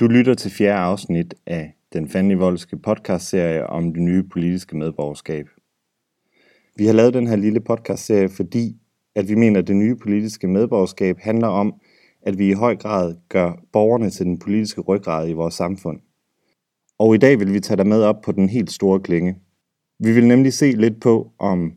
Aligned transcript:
Du 0.00 0.06
lytter 0.06 0.34
til 0.34 0.50
fjerde 0.50 0.78
afsnit 0.78 1.34
af 1.46 1.74
den 1.92 2.08
Fandenivoldske 2.08 2.76
podcastserie 2.78 3.66
om 3.66 3.92
det 3.94 4.02
nye 4.02 4.22
politiske 4.22 4.76
medborgerskab. 4.76 5.46
Vi 6.76 6.86
har 6.86 6.92
lavet 6.92 7.14
den 7.14 7.26
her 7.26 7.36
lille 7.36 7.60
podcastserie, 7.60 8.28
fordi 8.28 8.76
at 9.14 9.28
vi 9.28 9.34
mener, 9.34 9.60
at 9.60 9.66
det 9.66 9.76
nye 9.76 9.96
politiske 9.96 10.48
medborgerskab 10.48 11.18
handler 11.18 11.48
om, 11.48 11.74
at 12.22 12.38
vi 12.38 12.48
i 12.48 12.52
høj 12.52 12.76
grad 12.76 13.14
gør 13.28 13.52
borgerne 13.72 14.10
til 14.10 14.26
den 14.26 14.38
politiske 14.38 14.80
ryggrad 14.80 15.28
i 15.28 15.32
vores 15.32 15.54
samfund. 15.54 16.00
Og 16.98 17.14
i 17.14 17.18
dag 17.18 17.40
vil 17.40 17.52
vi 17.52 17.60
tage 17.60 17.76
dig 17.76 17.86
med 17.86 18.02
op 18.02 18.20
på 18.24 18.32
den 18.32 18.48
helt 18.48 18.70
store 18.72 19.00
klinge. 19.00 19.36
Vi 19.98 20.12
vil 20.12 20.26
nemlig 20.26 20.52
se 20.52 20.72
lidt 20.72 21.00
på, 21.00 21.32
om 21.38 21.72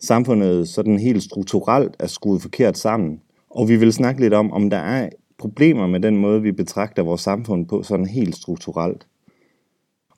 samfundet 0.00 0.68
sådan 0.68 0.98
helt 0.98 1.22
strukturelt 1.22 1.96
er 1.98 2.06
skruet 2.06 2.42
forkert 2.42 2.78
sammen, 2.78 3.20
og 3.50 3.68
vi 3.68 3.76
vil 3.76 3.92
snakke 3.92 4.20
lidt 4.20 4.34
om, 4.34 4.52
om 4.52 4.70
der 4.70 4.78
er 4.78 5.08
problemer 5.38 5.86
med 5.86 6.00
den 6.00 6.16
måde, 6.16 6.42
vi 6.42 6.52
betragter 6.52 7.02
vores 7.02 7.20
samfund 7.20 7.66
på 7.66 7.82
sådan 7.82 8.06
helt 8.06 8.36
strukturelt. 8.36 9.06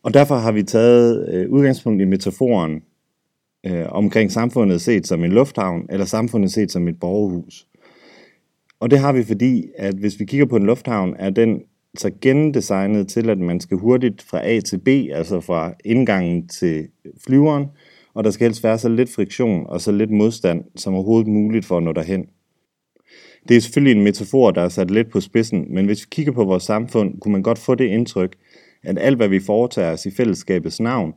Og 0.03 0.15
derfor 0.15 0.35
har 0.35 0.53
vi 0.53 0.63
taget 0.63 1.29
øh, 1.35 1.51
udgangspunkt 1.51 2.03
i 2.03 2.05
metaforen 2.05 2.83
øh, 3.67 3.87
omkring 3.89 4.33
samfundet 4.33 4.81
set 4.81 5.07
som 5.07 5.25
en 5.25 5.33
lufthavn, 5.33 5.87
eller 5.91 6.07
samfundet 6.07 6.53
set 6.53 6.73
som 6.73 6.89
et 6.89 7.01
borgerhus. 7.01 7.67
Og 8.81 8.91
det 8.91 8.99
har 8.99 9.13
vi 9.13 9.25
fordi, 9.25 9.65
at 9.79 9.95
hvis 9.95 10.21
vi 10.21 10.25
kigger 10.25 10.47
på 10.47 10.57
en 10.57 10.67
lufthavn, 10.67 11.15
er 11.19 11.31
den 11.31 11.63
så 11.99 12.11
gendesignet 12.21 13.09
til, 13.09 13.31
at 13.31 13.39
man 13.39 13.61
skal 13.61 13.77
hurtigt 13.77 14.23
fra 14.23 14.47
A 14.49 14.61
til 14.61 14.79
B, 14.79 14.89
altså 14.89 15.41
fra 15.41 15.75
indgangen 15.85 16.49
til 16.49 16.89
flyveren, 17.27 17.67
og 18.15 18.25
der 18.25 18.31
skal 18.31 18.45
helst 18.45 18.65
være 18.65 18.79
så 18.79 18.89
lidt 18.89 19.11
friktion 19.11 19.67
og 19.67 19.81
så 19.81 19.93
lidt 19.93 20.11
modstand 20.11 20.65
som 20.77 20.95
overhovedet 20.95 21.29
muligt 21.29 21.65
for 21.65 21.77
at 21.77 21.83
nå 21.83 21.93
derhen. 21.93 22.27
Det 23.49 23.57
er 23.57 23.61
selvfølgelig 23.61 23.97
en 23.97 24.05
metafor, 24.05 24.51
der 24.51 24.63
er 24.63 24.69
sat 24.69 24.91
lidt 24.91 25.11
på 25.11 25.21
spidsen, 25.21 25.75
men 25.75 25.87
hvis 25.87 26.03
vi 26.03 26.07
kigger 26.11 26.33
på 26.33 26.45
vores 26.45 26.63
samfund, 26.63 27.21
kunne 27.21 27.33
man 27.33 27.43
godt 27.43 27.59
få 27.59 27.75
det 27.75 27.85
indtryk, 27.85 28.37
at 28.83 28.99
alt 28.99 29.17
hvad 29.17 29.29
vi 29.29 29.41
foretager 29.41 29.93
os 29.93 30.07
i 30.07 30.11
fællesskabets 30.11 30.81
navn, 30.81 31.13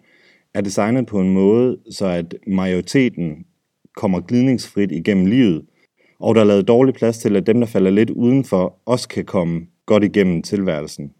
er 0.53 0.61
designet 0.61 1.05
på 1.05 1.19
en 1.19 1.33
måde, 1.33 1.77
så 1.91 2.05
at 2.05 2.35
majoriteten 2.47 3.45
kommer 3.95 4.21
glidningsfrit 4.21 4.91
igennem 4.91 5.25
livet, 5.25 5.65
og 6.19 6.35
der 6.35 6.41
er 6.41 6.45
lavet 6.45 6.67
dårlig 6.67 6.93
plads 6.93 7.17
til, 7.17 7.35
at 7.35 7.47
dem, 7.47 7.59
der 7.59 7.67
falder 7.67 7.91
lidt 7.91 8.09
udenfor, 8.09 8.79
også 8.85 9.07
kan 9.07 9.25
komme 9.25 9.67
godt 9.85 10.03
igennem 10.03 10.41
tilværelsen. 10.41 11.11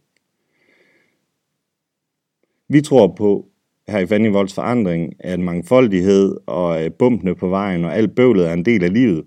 Vi 2.70 2.82
tror 2.82 3.08
på, 3.18 3.48
her 3.88 4.00
i 4.00 4.06
Fanny 4.06 4.30
Volds 4.30 4.54
forandring, 4.54 5.14
at 5.20 5.40
mangfoldighed 5.40 6.38
og 6.46 6.86
øh, 6.86 6.92
bumpene 6.92 7.36
på 7.36 7.48
vejen 7.48 7.86
og 7.86 7.96
alt 7.96 8.16
bøvlet 8.16 8.50
er 8.50 8.54
en 8.54 8.66
del 8.66 8.84
af 8.84 8.94
livet, 8.94 9.24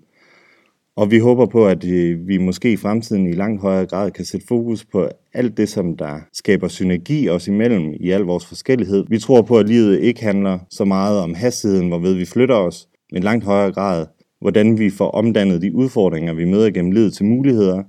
og 0.97 1.11
vi 1.11 1.19
håber 1.19 1.45
på, 1.45 1.67
at 1.67 1.85
øh, 1.85 2.27
vi 2.27 2.37
måske 2.37 2.71
i 2.71 2.77
fremtiden 2.77 3.27
i 3.27 3.31
langt 3.31 3.61
højere 3.61 3.85
grad 3.85 4.11
kan 4.11 4.25
sætte 4.25 4.47
fokus 4.47 4.85
på 4.85 5.07
alt 5.33 5.57
det, 5.57 5.69
som 5.69 5.97
der 5.97 6.19
skaber 6.33 6.67
synergi 6.67 7.29
os 7.29 7.47
imellem 7.47 7.93
i 7.99 8.11
al 8.11 8.21
vores 8.21 8.45
forskellighed. 8.45 9.05
Vi 9.09 9.19
tror 9.19 9.41
på, 9.41 9.59
at 9.59 9.69
livet 9.69 9.99
ikke 9.99 10.23
handler 10.23 10.59
så 10.69 10.85
meget 10.85 11.19
om 11.19 11.33
hastigheden, 11.33 11.87
hvorved 11.87 12.13
vi 12.13 12.25
flytter 12.25 12.55
os, 12.55 12.87
men 13.11 13.23
langt 13.23 13.45
højere 13.45 13.71
grad, 13.71 14.05
hvordan 14.41 14.79
vi 14.79 14.89
får 14.89 15.11
omdannet 15.11 15.61
de 15.61 15.75
udfordringer, 15.75 16.33
vi 16.33 16.45
møder 16.45 16.71
gennem 16.71 16.91
livet 16.91 17.13
til 17.13 17.25
muligheder, 17.25 17.83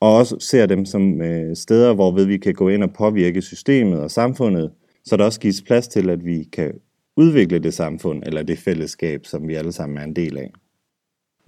og 0.00 0.16
også 0.16 0.36
ser 0.40 0.66
dem 0.66 0.84
som 0.84 1.22
øh, 1.22 1.56
steder, 1.56 1.94
hvorved 1.94 2.24
vi 2.24 2.36
kan 2.36 2.54
gå 2.54 2.68
ind 2.68 2.82
og 2.82 2.90
påvirke 2.90 3.42
systemet 3.42 4.00
og 4.00 4.10
samfundet, 4.10 4.70
så 5.04 5.16
der 5.16 5.24
også 5.24 5.40
gives 5.40 5.62
plads 5.62 5.88
til, 5.88 6.10
at 6.10 6.24
vi 6.24 6.44
kan 6.52 6.72
udvikle 7.16 7.58
det 7.58 7.74
samfund 7.74 8.22
eller 8.26 8.42
det 8.42 8.58
fællesskab, 8.58 9.26
som 9.26 9.48
vi 9.48 9.54
alle 9.54 9.72
sammen 9.72 9.98
er 9.98 10.04
en 10.04 10.16
del 10.16 10.38
af. 10.38 10.50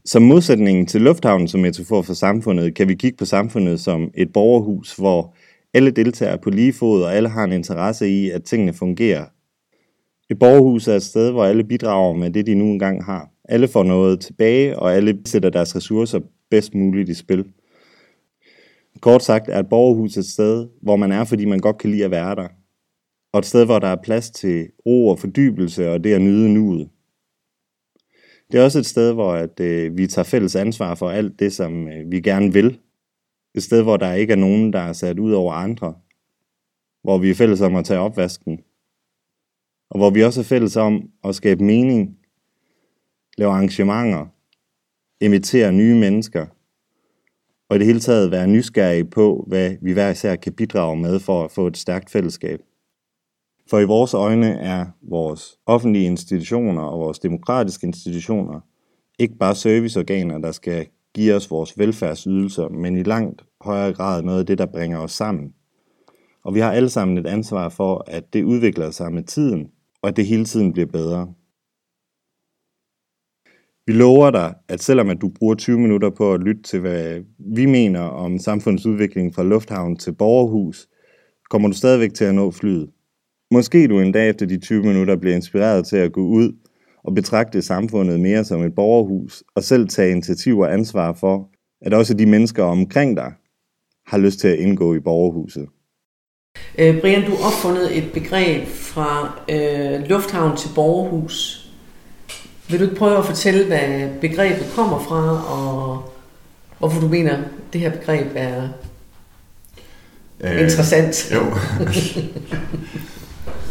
Som 0.05 0.23
modsætningen 0.23 0.87
til 0.87 1.01
lufthavnen 1.01 1.49
som 1.49 1.61
metafor 1.61 2.03
for 2.03 2.15
samfundet, 2.15 2.75
kan 2.75 2.89
vi 2.89 2.95
kigge 2.95 3.17
på 3.17 3.25
samfundet 3.25 3.81
som 3.81 4.11
et 4.15 4.33
borgerhus, 4.33 4.97
hvor 4.97 5.35
alle 5.75 5.91
deltager 5.91 6.37
på 6.37 6.51
lige 6.51 6.73
fod, 6.73 7.03
og 7.03 7.15
alle 7.15 7.29
har 7.29 7.45
en 7.45 7.53
interesse 7.53 8.09
i, 8.09 8.31
at 8.31 8.45
tingene 8.45 8.73
fungerer. 8.73 9.25
Et 10.31 10.39
borgerhus 10.39 10.89
er 10.89 10.97
et 10.97 11.03
sted, 11.03 11.31
hvor 11.31 11.45
alle 11.45 11.65
bidrager 11.65 12.15
med 12.15 12.31
det, 12.31 12.47
de 12.47 12.55
nu 12.55 12.65
engang 12.65 13.05
har. 13.05 13.31
Alle 13.45 13.69
får 13.69 13.83
noget 13.83 14.21
tilbage, 14.21 14.79
og 14.79 14.95
alle 14.95 15.19
sætter 15.25 15.51
deres 15.51 15.77
ressourcer 15.77 16.21
bedst 16.51 16.75
muligt 16.75 17.09
i 17.09 17.15
spil. 17.15 17.45
Kort 19.01 19.23
sagt 19.23 19.49
er 19.49 19.59
et 19.59 19.69
borgerhus 19.69 20.17
et 20.17 20.27
sted, 20.27 20.69
hvor 20.83 20.97
man 20.97 21.13
er, 21.13 21.25
fordi 21.25 21.45
man 21.45 21.59
godt 21.59 21.79
kan 21.79 21.91
lide 21.91 22.05
at 22.05 22.11
være 22.11 22.35
der. 22.35 22.49
Og 23.33 23.39
et 23.39 23.47
sted, 23.47 23.65
hvor 23.65 23.79
der 23.79 23.89
er 23.89 23.97
plads 24.03 24.31
til 24.31 24.67
ro 24.87 25.09
og 25.09 25.19
fordybelse 25.19 25.91
og 25.91 26.05
det 26.05 26.15
at 26.15 26.21
nyde 26.21 26.55
nuet. 26.55 26.89
Det 28.53 28.61
er 28.61 28.65
også 28.65 28.79
et 28.79 28.87
sted, 28.87 29.13
hvor 29.13 29.33
at, 29.33 29.61
øh, 29.61 29.97
vi 29.97 30.07
tager 30.07 30.25
fælles 30.25 30.57
ansvar 30.57 30.95
for 30.95 31.11
alt 31.11 31.41
det, 31.41 31.53
som 31.53 31.89
øh, 31.89 32.11
vi 32.11 32.21
gerne 32.21 32.53
vil. 32.53 32.79
Et 33.55 33.63
sted, 33.63 33.83
hvor 33.83 33.97
der 33.97 34.13
ikke 34.13 34.33
er 34.33 34.37
nogen, 34.37 34.73
der 34.73 34.79
er 34.79 34.93
sat 34.93 35.19
ud 35.19 35.33
over 35.33 35.53
andre. 35.53 35.95
Hvor 37.03 37.19
vi 37.19 37.31
er 37.31 37.35
fælles 37.35 37.61
om 37.61 37.77
at 37.77 37.85
tage 37.85 38.01
opvasken. 38.01 38.61
Og 39.91 39.99
hvor 39.99 40.11
vi 40.11 40.23
også 40.23 40.41
er 40.41 40.45
fælles 40.45 40.77
om 40.77 41.11
at 41.25 41.35
skabe 41.35 41.65
mening, 41.65 42.19
lave 43.39 43.53
arrangementer, 43.53 44.27
invitere 45.21 45.73
nye 45.73 45.95
mennesker, 45.95 46.47
og 47.69 47.77
i 47.77 47.79
det 47.79 47.87
hele 47.87 48.01
taget 48.01 48.31
være 48.31 48.47
nysgerrige 48.47 49.05
på, 49.05 49.45
hvad 49.49 49.77
vi 49.83 49.93
hver 49.93 50.11
især 50.11 50.37
kan 50.37 50.53
bidrage 50.53 50.97
med 50.97 51.21
for 51.21 51.45
at 51.45 51.51
få 51.51 51.67
et 51.67 51.77
stærkt 51.77 52.11
fællesskab. 52.11 52.61
For 53.71 53.79
i 53.79 53.85
vores 53.85 54.15
øjne 54.15 54.59
er 54.59 54.87
vores 55.03 55.59
offentlige 55.67 56.07
institutioner 56.07 56.83
og 56.83 57.01
vores 57.01 57.19
demokratiske 57.19 57.87
institutioner 57.87 58.61
ikke 59.19 59.37
bare 59.39 59.55
serviceorganer, 59.55 60.39
der 60.39 60.53
skal 60.53 60.87
give 61.15 61.35
os 61.35 61.51
vores 61.51 61.79
velfærdsydelser, 61.79 62.69
men 62.69 62.97
i 62.97 63.03
langt 63.03 63.45
højere 63.61 63.93
grad 63.93 64.23
noget 64.23 64.41
af 64.41 64.47
det, 64.47 64.59
der 64.59 64.67
bringer 64.67 64.99
os 64.99 65.13
sammen. 65.13 65.55
Og 66.45 66.55
vi 66.55 66.61
har 66.61 66.73
alle 66.73 66.91
sammen 66.91 67.19
et 67.19 67.27
ansvar 67.27 67.69
for, 67.69 68.05
at 68.07 68.33
det 68.33 68.45
udvikler 68.45 68.91
sig 68.91 69.13
med 69.13 69.23
tiden, 69.23 69.71
og 70.03 70.09
at 70.09 70.17
det 70.17 70.27
hele 70.27 70.45
tiden 70.45 70.73
bliver 70.73 70.87
bedre. 70.87 71.35
Vi 73.87 73.93
lover 73.93 74.31
dig, 74.31 74.55
at 74.69 74.83
selvom 74.83 75.11
at 75.11 75.21
du 75.21 75.29
bruger 75.29 75.55
20 75.55 75.79
minutter 75.79 76.11
på 76.11 76.35
at 76.35 76.41
lytte 76.41 76.63
til, 76.63 76.81
hvad 76.81 77.21
vi 77.39 77.67
mener 77.67 78.01
om 78.01 78.39
samfundsudviklingen 78.39 79.33
fra 79.33 79.43
lufthavn 79.43 79.97
til 79.97 80.15
borgerhus, 80.15 80.89
kommer 81.51 81.69
du 81.69 81.75
stadigvæk 81.75 82.15
til 82.15 82.25
at 82.25 82.35
nå 82.35 82.51
flyet. 82.51 82.91
Måske 83.53 83.89
du 83.89 84.01
en 84.01 84.13
dag 84.13 84.29
efter 84.29 84.47
de 84.47 84.59
20 84.59 84.83
minutter 84.83 85.17
bliver 85.17 85.37
inspireret 85.37 85.87
til 85.87 85.97
at 85.97 86.13
gå 86.13 86.21
ud 86.21 86.53
og 87.05 87.15
betragte 87.15 87.63
samfundet 87.63 88.21
mere 88.21 88.45
som 88.45 88.63
et 88.63 88.75
borgerhus, 88.75 89.43
og 89.55 89.63
selv 89.63 89.89
tage 89.89 90.11
initiativ 90.11 90.59
og 90.59 90.73
ansvar 90.73 91.13
for, 91.13 91.49
at 91.83 91.95
også 91.95 92.15
de 92.15 92.27
mennesker 92.27 92.65
omkring 92.65 93.17
dig 93.17 93.33
har 94.07 94.19
lyst 94.19 94.41
til 94.41 94.49
at 94.49 94.59
indgå 94.59 94.95
i 94.95 95.01
borgerhuset. 95.01 95.67
Øh, 96.79 97.01
Brian, 97.01 97.27
du 97.27 97.33
opfundet 97.33 97.99
et 97.99 98.13
begreb 98.13 98.67
fra 98.67 99.41
øh, 99.51 100.09
lufthavn 100.09 100.57
til 100.57 100.69
borgerhus. 100.75 101.67
Vil 102.69 102.81
du 102.81 102.85
ikke 102.85 102.97
prøve 102.97 103.19
at 103.19 103.27
fortælle, 103.27 103.67
hvad 103.67 104.21
begrebet 104.21 104.73
kommer 104.75 104.99
fra, 104.99 105.45
og 105.53 106.03
hvorfor 106.79 107.01
du 107.01 107.09
mener, 107.09 107.37
at 107.37 107.45
det 107.73 107.81
her 107.81 107.91
begreb 107.91 108.27
er 108.35 108.69
øh, 110.41 110.61
interessant? 110.61 111.33
Jo. 111.35 111.41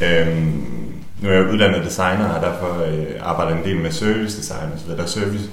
Øhm, 0.04 0.80
nu 1.22 1.30
er 1.30 1.34
jeg 1.34 1.50
uddannet 1.50 1.86
designer, 1.86 2.30
og 2.30 2.42
derfor 2.42 2.84
øh, 2.86 3.16
arbejder 3.20 3.52
jeg 3.52 3.60
en 3.60 3.66
del 3.66 3.78
med 3.78 3.92
service 3.92 4.38
design 4.38 4.72
og 4.74 4.80
så 4.80 4.86
videre. 4.86 5.08
Service, 5.08 5.50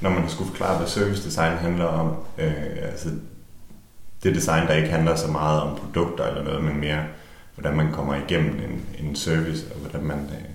når 0.00 0.10
man 0.10 0.28
skulle 0.28 0.50
forklare, 0.50 0.78
hvad 0.78 0.86
service 0.86 1.24
design 1.24 1.56
handler 1.56 1.84
om, 1.84 2.14
øh, 2.38 2.52
altså 2.82 3.08
det 4.22 4.34
design, 4.34 4.66
der 4.66 4.74
ikke 4.74 4.88
handler 4.88 5.16
så 5.16 5.28
meget 5.28 5.60
om 5.60 5.76
produkter 5.76 6.26
eller 6.26 6.44
noget, 6.44 6.64
men 6.64 6.80
mere, 6.80 7.02
hvordan 7.54 7.76
man 7.76 7.92
kommer 7.92 8.14
igennem 8.14 8.50
en, 8.50 9.06
en 9.06 9.16
service, 9.16 9.66
og 9.74 9.80
hvordan 9.80 10.06
man 10.06 10.18
øh, 10.18 10.48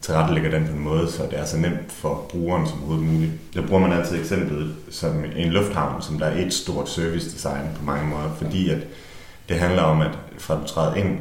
tilrettelægger 0.00 0.50
den 0.50 0.66
på 0.66 0.72
en 0.72 0.80
måde, 0.80 1.10
så 1.10 1.22
det 1.30 1.38
er 1.38 1.44
så 1.44 1.56
nemt 1.56 1.92
for 1.92 2.26
brugeren 2.30 2.66
som 2.66 2.78
overhovedet 2.78 3.06
muligt. 3.06 3.32
Der 3.54 3.66
bruger 3.66 3.88
man 3.88 3.98
altid 3.98 4.18
eksemplet 4.18 4.74
som 4.90 5.24
en 5.36 5.52
lufthavn, 5.52 6.02
som 6.02 6.18
der 6.18 6.26
er 6.26 6.46
et 6.46 6.54
stort 6.54 6.88
service 6.88 7.30
design 7.30 7.68
på 7.78 7.84
mange 7.84 8.06
måder, 8.06 8.34
fordi 8.38 8.70
at 8.70 8.78
det 9.48 9.58
handler 9.58 9.82
om, 9.82 10.00
at 10.00 10.18
fra 10.38 10.60
du 10.60 10.66
træder 10.66 10.94
ind 10.94 11.18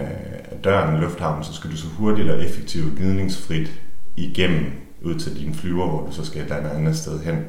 af 0.00 0.56
døren 0.64 0.96
i 0.96 1.00
lufthavnen, 1.00 1.44
så 1.44 1.52
skal 1.52 1.70
du 1.70 1.76
så 1.76 1.86
hurtigt 1.86 2.30
og 2.30 2.44
effektivt 2.44 2.98
gidningsfrit 2.98 3.80
igennem 4.16 4.72
ud 5.02 5.14
til 5.14 5.40
din 5.40 5.54
flyver, 5.54 5.88
hvor 5.88 6.06
du 6.06 6.12
så 6.12 6.24
skal 6.24 6.42
et 6.42 6.56
eller 6.56 6.70
andet 6.70 6.96
sted 6.96 7.20
hen. 7.20 7.44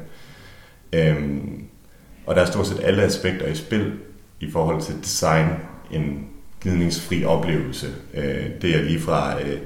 Øhm, 0.92 1.64
og 2.26 2.34
der 2.34 2.42
er 2.42 2.46
stort 2.46 2.66
set 2.66 2.80
alle 2.82 3.02
aspekter 3.02 3.46
i 3.46 3.54
spil 3.54 3.92
i 4.40 4.50
forhold 4.50 4.82
til 4.82 4.94
design 5.02 5.48
en 5.90 6.26
gidningsfri 6.60 7.24
oplevelse. 7.24 7.86
Øh, 8.14 8.46
det 8.62 8.76
er 8.76 8.82
lige 8.82 9.00
fra, 9.00 9.40
øh, 9.40 9.58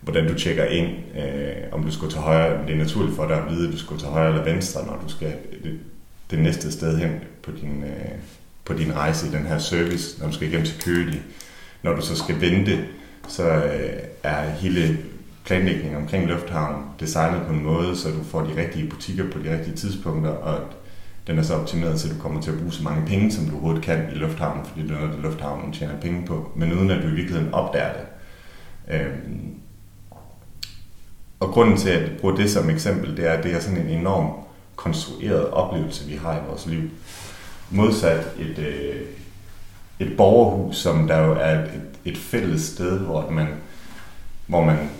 hvordan 0.00 0.28
du 0.28 0.34
tjekker 0.34 0.64
ind, 0.64 0.88
øh, 1.18 1.72
om 1.72 1.82
du 1.82 1.90
skal 1.90 2.08
til 2.08 2.18
højre. 2.18 2.66
Det 2.66 2.74
er 2.74 2.78
naturligt 2.78 3.16
for 3.16 3.26
dig 3.26 3.36
at 3.36 3.50
vide, 3.50 3.66
at 3.68 3.72
du 3.72 3.78
skal 3.78 3.98
til 3.98 4.08
højre 4.08 4.28
eller 4.28 4.44
venstre, 4.44 4.86
når 4.86 5.02
du 5.06 5.08
skal 5.08 5.32
det, 5.64 5.80
det 6.30 6.38
næste 6.38 6.72
sted 6.72 6.98
hen 6.98 7.10
på 7.42 7.50
din, 7.50 7.84
øh, 7.84 8.18
på 8.64 8.74
din 8.74 8.94
rejse 8.94 9.26
i 9.26 9.30
den 9.30 9.46
her 9.46 9.58
service, 9.58 10.20
når 10.20 10.26
du 10.26 10.32
skal 10.32 10.48
igennem 10.48 10.66
til 10.66 10.82
Køge 10.82 11.22
når 11.84 11.94
du 11.94 12.02
så 12.02 12.16
skal 12.16 12.40
vente, 12.40 12.84
så 13.28 13.42
øh, 13.42 14.02
er 14.22 14.50
hele 14.50 14.98
planlægningen 15.44 15.96
omkring 15.96 16.26
lufthavnen 16.26 16.84
designet 17.00 17.42
på 17.46 17.52
en 17.52 17.62
måde, 17.62 17.96
så 17.96 18.08
du 18.08 18.24
får 18.24 18.40
de 18.40 18.60
rigtige 18.60 18.90
butikker 18.90 19.30
på 19.30 19.38
de 19.38 19.56
rigtige 19.56 19.76
tidspunkter, 19.76 20.30
og 20.30 20.60
den 21.26 21.38
er 21.38 21.42
så 21.42 21.54
optimeret 21.54 22.00
så 22.00 22.08
du 22.08 22.14
kommer 22.20 22.40
til 22.42 22.50
at 22.50 22.58
bruge 22.58 22.72
så 22.72 22.82
mange 22.82 23.06
penge, 23.06 23.32
som 23.32 23.44
du 23.44 23.52
overhovedet 23.52 23.82
kan 23.82 24.04
i 24.12 24.18
lufthavnen, 24.18 24.64
fordi 24.64 24.82
det 24.82 24.90
er 24.90 25.00
noget, 25.00 25.18
lufthavnen 25.22 25.72
tjener 25.72 26.00
penge 26.00 26.26
på, 26.26 26.52
men 26.56 26.72
uden 26.72 26.90
at 26.90 27.02
du 27.02 27.08
i 27.08 27.14
virkeligheden 27.14 27.54
opdager 27.54 27.92
det. 27.92 28.06
Øhm, 28.94 29.54
og 31.40 31.48
grunden 31.48 31.76
til, 31.76 31.88
at 31.88 32.02
jeg 32.02 32.10
bruger 32.20 32.36
det 32.36 32.50
som 32.50 32.70
eksempel, 32.70 33.16
det 33.16 33.26
er, 33.26 33.32
at 33.32 33.44
det 33.44 33.54
er 33.54 33.60
sådan 33.60 33.80
en 33.80 33.98
enorm 33.98 34.30
konstrueret 34.76 35.50
oplevelse, 35.50 36.08
vi 36.08 36.16
har 36.16 36.36
i 36.36 36.46
vores 36.48 36.66
liv. 36.66 36.82
Modsat 37.70 38.26
et, 38.38 38.58
øh, 38.58 39.00
et 40.00 40.16
borgerhus, 40.16 40.76
som 40.76 41.08
der 41.08 41.24
jo 41.26 41.32
er 41.32 41.58
et, 41.58 41.70
et 42.04 42.18
fælles 42.18 42.62
sted, 42.62 42.98
hvor 42.98 43.30
man, 43.30 43.46
hvor 44.46 44.64
man 44.64 44.90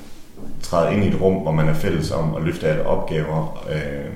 træder 0.63 0.91
ind 0.91 1.05
i 1.05 1.09
et 1.09 1.21
rum, 1.21 1.35
hvor 1.35 1.53
man 1.53 1.69
er 1.69 1.75
fælles 1.75 2.11
om 2.11 2.35
at 2.35 2.43
løfte 2.43 2.69
alle 2.69 2.87
opgaver, 2.87 3.67
øh, 3.71 4.13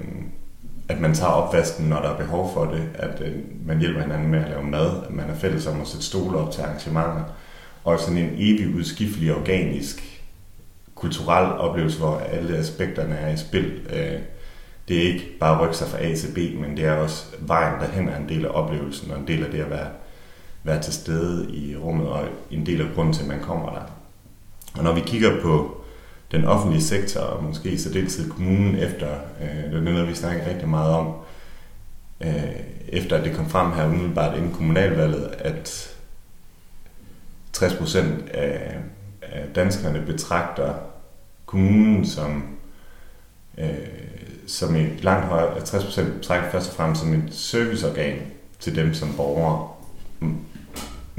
at 0.88 1.00
man 1.00 1.14
tager 1.14 1.32
opvasken, 1.32 1.86
når 1.86 2.00
der 2.02 2.08
er 2.08 2.16
behov 2.16 2.50
for 2.54 2.64
det, 2.64 2.88
at 2.94 3.20
øh, 3.20 3.34
man 3.66 3.78
hjælper 3.78 4.00
hinanden 4.00 4.28
med 4.28 4.38
at 4.38 4.48
lave 4.48 4.62
mad, 4.62 4.90
at 5.08 5.14
man 5.14 5.30
er 5.30 5.34
fælles 5.34 5.66
om 5.66 5.80
at 5.80 5.86
sætte 5.86 6.06
stole 6.06 6.38
op 6.38 6.52
til 6.52 6.62
arrangementer, 6.62 7.22
og 7.84 8.00
sådan 8.00 8.18
en 8.18 8.34
evig 8.36 8.74
udskiftelig 8.74 9.34
organisk 9.34 10.22
kulturel 10.94 11.52
oplevelse, 11.52 11.98
hvor 11.98 12.18
alle 12.18 12.56
aspekterne 12.56 13.14
er 13.14 13.32
i 13.32 13.36
spil. 13.36 13.80
Øh, 13.92 14.20
det 14.88 14.96
er 14.96 15.12
ikke 15.12 15.38
bare 15.40 15.54
at 15.54 15.60
rykke 15.60 15.76
sig 15.76 15.88
fra 15.88 16.02
A 16.02 16.14
til 16.14 16.28
B, 16.34 16.60
men 16.60 16.76
det 16.76 16.84
er 16.84 16.92
også 16.92 17.24
vejen 17.40 17.80
derhen 17.80 18.08
er 18.08 18.16
en 18.16 18.28
del 18.28 18.44
af 18.44 18.50
oplevelsen, 18.54 19.10
og 19.10 19.18
en 19.18 19.26
del 19.26 19.44
af 19.44 19.50
det 19.50 19.60
at 19.60 19.70
være, 19.70 19.86
være 20.62 20.82
til 20.82 20.92
stede 20.92 21.52
i 21.52 21.76
rummet, 21.76 22.08
og 22.08 22.28
en 22.50 22.66
del 22.66 22.80
af 22.80 22.86
grunden 22.94 23.14
til, 23.14 23.22
at 23.22 23.28
man 23.28 23.40
kommer 23.40 23.70
der. 23.70 23.82
Og 24.74 24.84
når 24.84 24.92
vi 24.92 25.00
kigger 25.00 25.42
på 25.42 25.80
den 26.30 26.44
offentlige 26.44 26.82
sektor, 26.82 27.20
og 27.20 27.44
måske 27.44 27.70
i 27.70 27.78
særdeleshed 27.78 28.30
kommunen 28.30 28.76
efter, 28.76 29.08
øh, 29.40 29.70
det 29.70 29.74
er 29.74 29.80
noget, 29.80 30.08
vi 30.08 30.14
snakker 30.14 30.48
rigtig 30.48 30.68
meget 30.68 30.94
om, 30.94 31.14
øh, 32.20 32.60
efter 32.88 33.16
at 33.16 33.24
det 33.24 33.36
kom 33.36 33.48
frem 33.48 33.72
her 33.72 33.86
umiddelbart 33.86 34.36
inden 34.36 34.52
kommunalvalget, 34.52 35.34
at 35.38 35.94
60 37.52 37.74
procent 37.74 38.28
af, 38.28 38.76
af 39.22 39.44
danskerne 39.54 40.02
betragter 40.06 40.74
kommunen 41.46 42.06
som, 42.06 42.42
øh, 43.58 43.68
som 44.46 44.76
i 44.76 44.86
langt 45.02 45.26
højere, 45.26 45.60
60 45.60 45.84
procent 45.84 46.14
betragter 46.14 46.50
først 46.50 46.70
og 46.70 46.76
fremmest 46.76 47.00
som 47.00 47.12
et 47.12 47.34
serviceorgan 47.34 48.18
til 48.60 48.76
dem 48.76 48.94
som 48.94 49.14
borgere, 49.16 49.68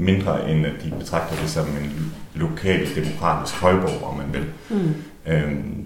mindre 0.00 0.50
end 0.50 0.66
at 0.66 0.72
de 0.84 0.92
betragter 0.98 1.36
det 1.36 1.50
som 1.50 1.66
en 1.66 2.12
lokal 2.34 2.96
demokratisk 2.96 3.60
højborg, 3.60 4.02
om 4.04 4.16
man 4.16 4.32
vil. 4.32 4.44
Mm. 4.70 4.94
Øhm, 5.26 5.84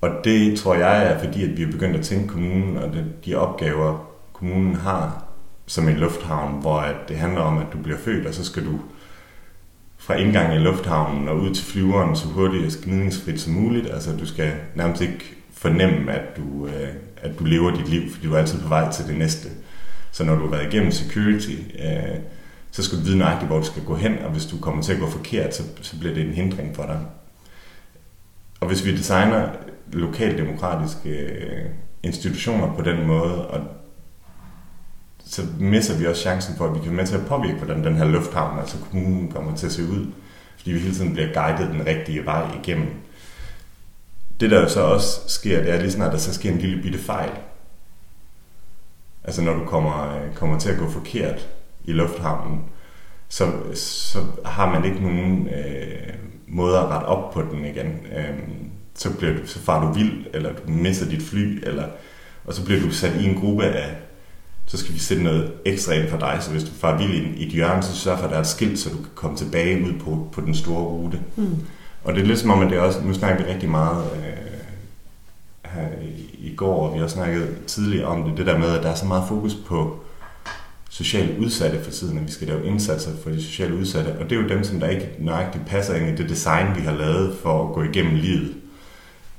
og 0.00 0.10
det 0.24 0.58
tror 0.58 0.74
jeg 0.74 1.12
er 1.12 1.18
fordi, 1.18 1.44
at 1.44 1.56
vi 1.56 1.62
er 1.62 1.72
begyndt 1.72 1.96
at 1.96 2.04
tænke 2.04 2.28
kommunen 2.28 2.76
og 2.76 2.90
de 3.24 3.34
opgaver, 3.34 4.10
kommunen 4.32 4.74
har 4.74 5.24
som 5.66 5.88
en 5.88 5.96
lufthavn, 5.96 6.60
hvor 6.60 6.78
at 6.78 6.96
det 7.08 7.16
handler 7.16 7.40
om, 7.40 7.58
at 7.58 7.66
du 7.72 7.78
bliver 7.78 7.98
født, 7.98 8.26
og 8.26 8.34
så 8.34 8.44
skal 8.44 8.64
du 8.64 8.80
fra 9.98 10.14
indgangen 10.14 10.60
i 10.60 10.64
lufthavnen 10.64 11.28
og 11.28 11.36
ud 11.36 11.54
til 11.54 11.64
flyveren 11.64 12.16
så 12.16 12.26
hurtigt 12.28 12.76
og 12.76 12.84
gnidningsfrit 12.84 13.40
som 13.40 13.52
muligt. 13.52 13.90
Altså 13.90 14.16
du 14.16 14.26
skal 14.26 14.52
nærmest 14.74 15.02
ikke 15.02 15.36
fornemme, 15.52 16.12
at 16.12 16.36
du, 16.36 16.66
øh, 16.66 16.88
at 17.16 17.38
du 17.38 17.44
lever 17.44 17.76
dit 17.76 17.88
liv, 17.88 18.12
fordi 18.12 18.26
du 18.26 18.34
er 18.34 18.38
altid 18.38 18.60
på 18.60 18.68
vej 18.68 18.92
til 18.92 19.06
det 19.06 19.18
næste. 19.18 19.48
Så 20.12 20.24
når 20.24 20.34
du 20.34 20.40
har 20.40 20.50
været 20.50 20.72
igennem 20.72 20.92
security, 20.92 21.52
øh, 21.78 22.18
så 22.78 22.84
skal 22.84 22.98
du 22.98 23.04
vide 23.04 23.18
nøjagtigt, 23.18 23.48
hvor 23.48 23.58
du 23.58 23.66
skal 23.66 23.84
gå 23.84 23.94
hen, 23.94 24.18
og 24.18 24.30
hvis 24.30 24.46
du 24.46 24.58
kommer 24.58 24.82
til 24.82 24.92
at 24.92 25.00
gå 25.00 25.10
forkert, 25.10 25.54
så, 25.54 25.62
så 25.82 25.98
bliver 25.98 26.14
det 26.14 26.26
en 26.26 26.32
hindring 26.32 26.76
for 26.76 26.82
dig. 26.82 27.00
Og 28.60 28.66
hvis 28.66 28.84
vi 28.84 28.96
designer 28.96 29.48
lokaldemokratiske 29.92 31.10
øh, 31.10 31.70
institutioner 32.02 32.74
på 32.74 32.82
den 32.82 33.06
måde, 33.06 33.48
og 33.48 33.60
så 35.24 35.42
misser 35.60 35.98
vi 35.98 36.06
også 36.06 36.22
chancen 36.22 36.54
for, 36.56 36.66
at 36.66 36.74
vi 36.74 36.84
kan 36.84 36.92
med 36.92 37.06
til 37.06 37.16
at 37.16 37.26
påvirke, 37.26 37.56
hvordan 37.56 37.84
den 37.84 37.96
her 37.96 38.04
lufthavn, 38.04 38.58
altså 38.58 38.76
kommunen, 38.90 39.32
kommer 39.32 39.56
til 39.56 39.66
at 39.66 39.72
se 39.72 39.82
ud. 39.82 40.06
Fordi 40.56 40.72
vi 40.72 40.78
hele 40.78 40.94
tiden 40.94 41.12
bliver 41.12 41.32
guidet 41.34 41.74
den 41.74 41.86
rigtige 41.86 42.24
vej 42.24 42.50
igennem. 42.62 42.88
Det 44.40 44.50
der 44.50 44.68
så 44.68 44.80
også 44.80 45.20
sker, 45.28 45.62
det 45.62 45.74
er 45.74 45.80
lige 45.80 45.92
snart, 45.92 46.06
at 46.06 46.12
der 46.12 46.18
så 46.18 46.34
sker 46.34 46.52
en 46.52 46.58
lille 46.58 46.82
bitte 46.82 46.98
fejl. 46.98 47.30
Altså 49.24 49.42
når 49.42 49.54
du 49.54 49.64
kommer, 49.64 50.16
øh, 50.16 50.34
kommer 50.34 50.58
til 50.58 50.70
at 50.70 50.78
gå 50.78 50.90
forkert, 50.90 51.48
i 51.88 51.92
lufthavnen, 51.92 52.60
så, 53.28 53.44
så 53.74 54.18
har 54.44 54.72
man 54.72 54.84
ikke 54.84 55.02
nogen 55.02 55.48
øh, 55.48 56.14
måde 56.48 56.78
at 56.78 56.84
rette 56.84 57.06
op 57.06 57.32
på 57.32 57.42
den 57.42 57.64
igen. 57.64 57.86
Øh, 58.16 58.38
så, 58.94 59.16
bliver 59.16 59.32
du, 59.36 59.46
så 59.46 59.58
far 59.58 59.86
du 59.86 59.92
vild, 59.92 60.26
eller 60.34 60.52
du 60.52 60.70
misser 60.70 61.08
dit 61.08 61.22
fly, 61.22 61.62
eller, 61.66 61.84
og 62.44 62.54
så 62.54 62.64
bliver 62.64 62.80
du 62.80 62.90
sat 62.90 63.20
i 63.20 63.24
en 63.24 63.40
gruppe 63.40 63.64
af, 63.64 63.96
så 64.66 64.76
skal 64.78 64.94
vi 64.94 64.98
sætte 64.98 65.22
noget 65.22 65.52
ekstra 65.64 65.92
ind 65.92 66.08
for 66.08 66.18
dig, 66.18 66.38
så 66.40 66.50
hvis 66.50 66.64
du 66.64 66.70
far 66.70 66.98
vild 66.98 67.14
i, 67.14 67.46
et 67.46 67.52
hjørne, 67.52 67.82
så 67.82 67.96
sørg 67.96 68.18
for, 68.18 68.24
at 68.24 68.30
der 68.30 68.36
er 68.36 68.40
et 68.40 68.46
skilt, 68.46 68.78
så 68.78 68.90
du 68.90 68.96
kan 68.96 69.12
komme 69.14 69.36
tilbage 69.36 69.84
ud 69.84 69.92
på, 69.98 70.28
på 70.32 70.40
den 70.40 70.54
store 70.54 70.82
rute. 70.82 71.20
Mm. 71.36 71.56
Og 72.04 72.14
det 72.14 72.22
er 72.22 72.26
lidt 72.26 72.38
som 72.38 72.50
om, 72.50 72.62
at 72.62 72.70
det 72.70 72.78
også, 72.78 73.00
nu 73.04 73.14
snakker 73.14 73.44
vi 73.44 73.52
rigtig 73.52 73.68
meget 73.68 74.04
øh, 74.16 74.48
her 75.64 75.88
i, 76.02 76.46
i 76.46 76.54
går, 76.56 76.88
og 76.88 76.94
vi 76.94 77.00
har 77.00 77.08
snakket 77.08 77.56
tidligere 77.66 78.06
om 78.06 78.24
det, 78.24 78.36
det 78.36 78.46
der 78.46 78.58
med, 78.58 78.68
at 78.68 78.82
der 78.82 78.90
er 78.90 78.94
så 78.94 79.06
meget 79.06 79.24
fokus 79.28 79.54
på 79.54 80.00
socialt 80.88 81.38
udsatte 81.38 81.84
for 81.84 81.90
tiden, 81.90 82.18
at 82.18 82.26
vi 82.26 82.30
skal 82.30 82.48
lave 82.48 82.66
indsatser 82.66 83.10
for 83.22 83.30
de 83.30 83.42
socialt 83.42 83.72
udsatte. 83.72 84.08
Og 84.08 84.30
det 84.30 84.38
er 84.38 84.42
jo 84.42 84.48
dem, 84.48 84.64
som 84.64 84.80
der 84.80 84.88
ikke 84.88 85.10
nøjagtigt 85.18 85.66
passer 85.66 85.94
ind 85.94 86.08
i 86.08 86.22
det 86.22 86.30
design, 86.30 86.76
vi 86.76 86.80
har 86.80 86.92
lavet 86.92 87.36
for 87.42 87.68
at 87.68 87.74
gå 87.74 87.82
igennem 87.82 88.14
livet. 88.14 88.54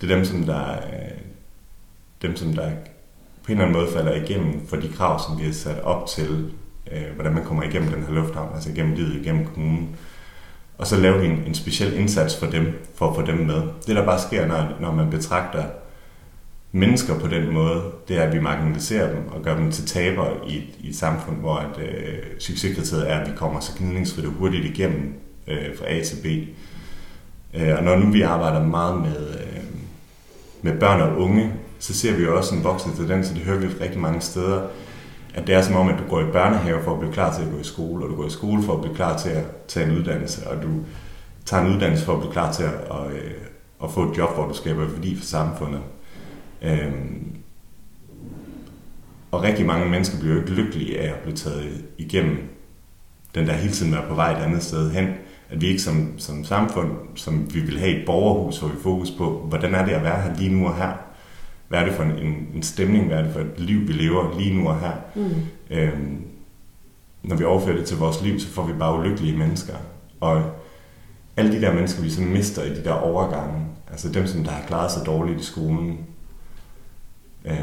Det 0.02 0.12
er 0.12 0.16
dem, 0.16 0.26
som 0.26 0.44
der, 0.44 0.72
øh, 0.72 1.18
dem, 2.22 2.36
som 2.36 2.54
der 2.54 2.70
på 3.44 3.52
en 3.52 3.58
eller 3.58 3.66
anden 3.66 3.82
måde 3.82 3.92
falder 3.94 4.24
igennem 4.24 4.68
for 4.68 4.76
de 4.76 4.90
krav, 4.90 5.20
som 5.20 5.40
vi 5.40 5.46
har 5.46 5.54
sat 5.54 5.82
op 5.84 6.08
til, 6.08 6.52
øh, 6.92 7.16
hvordan 7.16 7.34
man 7.34 7.46
kommer 7.46 7.64
igennem 7.64 7.92
den 7.92 8.04
her 8.04 8.14
lufthavn, 8.14 8.56
altså 8.56 8.70
igennem 8.70 8.96
livet, 8.96 9.16
igennem 9.16 9.46
kommunen. 9.46 9.96
Og 10.78 10.88
så 10.88 10.98
laver 10.98 11.18
vi 11.18 11.26
en, 11.26 11.44
en 11.48 11.56
speciel 11.56 11.94
indsats 11.94 12.40
for 12.40 12.46
dem, 12.46 12.74
for 12.96 13.10
at 13.10 13.16
få 13.16 13.22
dem 13.26 13.38
med. 13.38 13.62
Det, 13.88 13.96
der 13.96 14.06
bare 14.06 14.20
sker, 14.20 14.48
når, 14.48 14.78
når 14.80 14.92
man 14.92 15.10
betragter 15.10 15.64
mennesker 16.72 17.20
på 17.20 17.28
den 17.28 17.54
måde, 17.54 17.82
det 18.08 18.18
er, 18.18 18.24
at 18.24 18.34
vi 18.34 18.40
marginaliserer 18.40 19.16
dem 19.16 19.28
og 19.28 19.42
gør 19.42 19.56
dem 19.56 19.72
til 19.72 19.88
taber 19.88 20.26
i, 20.48 20.58
et, 20.58 20.64
i 20.80 20.90
et 20.90 20.96
samfund, 20.96 21.38
hvor 21.38 21.56
at, 21.56 21.80
øh, 21.80 22.18
succeskriteriet 22.40 23.12
er, 23.12 23.20
at 23.20 23.30
vi 23.30 23.36
kommer 23.36 23.60
så 23.60 23.72
gnidningsfrit 23.78 24.26
og 24.26 24.32
hurtigt 24.32 24.66
igennem 24.66 25.14
øh, 25.48 25.78
fra 25.80 25.86
A 25.88 26.04
til 26.04 26.16
B. 26.24 26.26
Øh, 27.54 27.78
og 27.78 27.84
når 27.84 27.96
nu 27.96 28.12
vi 28.12 28.22
arbejder 28.22 28.68
meget 28.68 29.02
med, 29.02 29.30
øh, 29.30 29.64
med 30.62 30.80
børn 30.80 31.02
og 31.02 31.18
unge, 31.18 31.54
så 31.80 31.94
ser 31.94 32.16
vi 32.16 32.24
jo 32.24 32.38
også 32.38 32.56
en 32.56 32.64
voksende 32.64 32.98
tendens, 32.98 33.30
og 33.30 33.36
det 33.36 33.44
hører 33.44 33.60
vi 33.60 33.68
rigtig 33.82 34.00
mange 34.00 34.22
steder, 34.22 34.62
at 35.34 35.48
det 35.48 35.56
er 35.56 35.62
som 35.62 35.76
om, 35.76 35.90
at 35.90 36.00
du 36.00 36.10
går 36.10 36.22
i 36.22 36.32
børnehave 36.32 36.84
for 36.84 36.94
at 36.94 37.00
blive 37.00 37.14
klar 37.14 37.36
til 37.36 37.42
at 37.42 37.52
gå 37.52 37.60
i 37.60 37.64
skole, 37.64 38.06
og 38.06 38.10
du 38.10 38.16
går 38.16 38.26
i 38.26 38.30
skole 38.30 38.64
for 38.64 38.74
at 38.74 38.82
blive 38.82 38.96
klar 38.96 39.18
til 39.18 39.30
at 39.30 39.44
tage 39.68 39.86
en 39.86 39.98
uddannelse, 39.98 40.48
og 40.48 40.64
du 40.64 40.70
tager 41.46 41.64
en 41.64 41.76
uddannelse 41.76 42.06
for 42.06 42.14
at 42.14 42.20
blive 42.20 42.34
klar 42.34 42.52
til 42.52 42.64
at, 42.64 42.74
at, 42.74 43.12
øh, 43.12 43.32
at 43.84 43.92
få 43.92 44.12
et 44.12 44.18
job, 44.18 44.36
hvor 44.36 44.48
du 44.48 44.54
skaber 44.54 44.86
værdi 44.86 45.18
for 45.18 45.26
samfundet. 45.26 45.82
Øhm, 46.62 47.36
og 49.32 49.44
rigtig 49.44 49.66
mange 49.66 49.90
mennesker 49.90 50.20
bliver 50.20 50.34
jo 50.34 50.40
ikke 50.42 50.54
lykkelige 50.54 51.00
af 51.00 51.14
at 51.14 51.20
blive 51.20 51.36
taget 51.36 51.86
igennem 51.98 52.50
den 53.36 53.48
der 53.48 53.54
hele 53.54 53.74
tiden 53.74 53.94
er 53.94 54.08
på 54.08 54.16
vej 54.16 54.32
et 54.32 54.44
andet 54.44 54.64
sted 54.64 54.92
hen. 54.92 55.08
At 55.50 55.62
vi 55.62 55.68
ikke 55.68 55.82
som, 55.82 56.14
som 56.18 56.44
samfund, 56.44 56.92
som 57.16 57.54
vi 57.54 57.60
vil 57.60 57.80
have 57.80 58.00
et 58.00 58.06
borgerhus, 58.06 58.60
hvor 58.60 58.68
vi 58.68 58.76
fokus 58.84 59.12
på, 59.12 59.46
hvordan 59.50 59.76
er 59.76 59.86
det 59.86 59.92
at 59.92 60.04
være 60.04 60.22
her 60.22 60.36
lige 60.36 60.54
nu 60.54 60.68
og 60.68 60.78
her? 60.78 60.92
Hvad 61.68 61.80
er 61.80 61.86
det 61.86 61.94
for 61.94 62.04
en, 62.04 62.48
en 62.56 62.64
stemning? 62.64 63.08
Hvad 63.08 63.18
er 63.18 63.24
det 63.24 63.34
for 63.34 63.40
et 63.40 63.60
liv, 63.60 63.88
vi 63.88 63.94
lever 63.94 64.40
lige 64.40 64.58
nu 64.58 64.70
og 64.70 64.80
her? 64.80 64.92
Mm. 65.16 65.30
Øhm, 65.70 66.22
når 67.24 67.36
vi 67.36 67.44
overfører 67.44 67.78
det 67.78 67.86
til 67.86 67.98
vores 67.98 68.22
liv, 68.22 68.40
så 68.40 68.48
får 68.48 68.66
vi 68.66 68.74
bare 68.74 69.00
ulykkelige 69.00 69.38
mennesker. 69.38 69.74
Og 70.20 70.44
alle 71.38 71.52
de 71.52 71.62
der 71.62 71.74
mennesker, 71.74 72.02
vi 72.02 72.10
så 72.10 72.22
mister 72.22 72.64
i 72.64 72.70
de 72.70 72.84
der 72.84 72.94
overgange, 72.94 73.66
altså 73.92 74.10
dem, 74.10 74.28
som 74.28 74.44
der 74.44 74.52
har 74.52 74.68
klaret 74.68 74.92
sig 74.92 75.06
dårligt 75.06 75.42
i 75.42 75.46
skolen, 75.46 75.98
øh, 77.46 77.54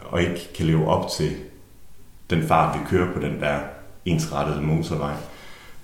og 0.00 0.22
ikke 0.22 0.50
kan 0.56 0.66
leve 0.66 0.88
op 0.88 1.10
til 1.10 1.30
den 2.30 2.42
fart, 2.42 2.78
vi 2.78 2.84
kører 2.90 3.12
på 3.12 3.20
den 3.20 3.40
der 3.40 3.58
ensrettede 4.04 4.60
motorvej. 4.60 5.14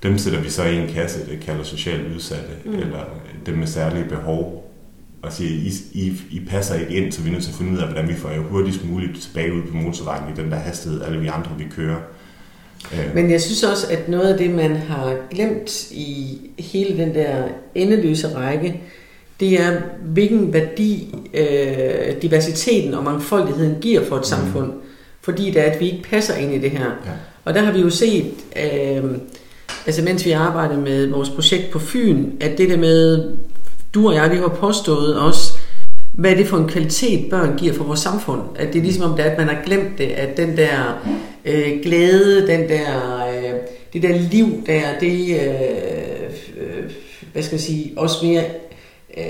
Dem 0.03 0.19
sætter 0.19 0.41
vi 0.41 0.51
så 0.51 0.65
i 0.65 0.77
en 0.77 0.89
kasse, 0.89 1.27
det 1.31 1.41
kalder 1.41 1.65
socialt 1.65 2.15
udsatte, 2.15 2.51
mm. 2.65 2.75
eller 2.75 3.05
dem 3.47 3.59
med 3.59 3.67
særlige 3.67 4.05
behov, 4.05 4.73
og 5.23 5.33
siger, 5.33 5.51
I, 5.51 5.73
I, 5.93 6.21
I 6.31 6.45
passer 6.45 6.75
ikke 6.75 6.95
ind, 6.95 7.13
så 7.13 7.23
vi 7.23 7.29
er 7.29 7.33
nødt 7.33 7.45
til 7.45 7.51
at 7.51 7.57
finde 7.57 7.73
ud 7.73 7.79
af, 7.79 7.87
hvordan 7.87 8.09
vi 8.09 8.15
får 8.15 8.31
jer 8.31 8.41
hurtigst 8.41 8.85
muligt 8.85 9.23
tilbage 9.23 9.55
ud 9.55 9.63
på 9.63 9.77
motorvejen 9.77 10.33
i 10.33 10.41
den 10.41 10.51
der 10.51 10.57
hastighed, 10.57 11.03
alle 11.03 11.21
vi 11.21 11.27
andre 11.27 11.51
vi 11.59 11.65
kører. 11.77 11.99
Øh. 12.93 13.15
Men 13.15 13.31
jeg 13.31 13.41
synes 13.41 13.63
også, 13.63 13.87
at 13.91 14.09
noget 14.09 14.33
af 14.33 14.39
det, 14.39 14.51
man 14.51 14.77
har 14.77 15.17
glemt 15.31 15.91
i 15.91 16.39
hele 16.59 16.99
den 16.99 17.15
der 17.15 17.49
endeløse 17.75 18.37
række, 18.37 18.81
det 19.41 19.61
er, 19.61 19.73
hvilken 20.05 20.53
værdi 20.53 21.15
øh, 21.35 22.23
diversiteten 22.23 22.95
og 22.95 23.05
mangfoldigheden 23.05 23.77
giver 23.81 24.05
for 24.05 24.17
et 24.17 24.21
mm. 24.21 24.25
samfund. 24.25 24.73
Fordi 25.21 25.51
det 25.51 25.67
er, 25.67 25.71
at 25.71 25.81
vi 25.81 25.91
ikke 25.91 26.09
passer 26.11 26.35
ind 26.35 26.55
i 26.55 26.59
det 26.59 26.71
her. 26.71 26.85
Ja. 26.85 27.11
Og 27.45 27.55
der 27.55 27.61
har 27.61 27.73
vi 27.73 27.81
jo 27.81 27.91
set, 27.91 28.27
øh, 28.57 29.05
altså 29.87 30.03
mens 30.03 30.25
vi 30.25 30.31
arbejder 30.31 30.81
med 30.81 31.07
vores 31.07 31.29
projekt 31.31 31.71
på 31.71 31.79
Fyn, 31.79 32.31
at 32.41 32.59
det 32.59 32.71
der 32.71 32.77
med, 32.77 33.29
du 33.95 34.09
og 34.09 34.15
jeg, 34.15 34.31
vi 34.31 34.37
har 34.37 34.49
påstået 34.49 35.21
også, 35.21 35.53
hvad 36.13 36.31
er 36.31 36.37
det 36.37 36.47
for 36.47 36.57
en 36.57 36.69
kvalitet, 36.69 37.31
børn 37.31 37.59
giver 37.59 37.75
for 37.75 37.85
vores 37.85 38.01
samfund. 38.01 38.41
At 38.57 38.73
det 38.73 38.79
er 38.79 38.83
ligesom 38.83 39.11
om, 39.11 39.17
det 39.17 39.27
er, 39.27 39.31
at 39.31 39.39
man 39.39 39.49
har 39.49 39.63
glemt 39.65 39.99
det, 39.99 40.05
at 40.05 40.37
den 40.37 40.57
der 40.57 41.07
øh, 41.45 41.83
glæde, 41.83 42.47
den 42.47 42.69
der, 42.69 43.27
øh, 43.29 43.53
det 43.93 44.03
der 44.03 44.19
liv 44.31 44.47
der, 44.67 44.83
det, 45.01 45.37
øh, 45.37 45.51
øh, 46.61 46.91
hvad 47.33 47.43
skal 47.43 47.57
jeg 47.57 47.61
sige, 47.61 47.93
også 47.97 48.27
mere 48.27 48.45
øh, 49.17 49.25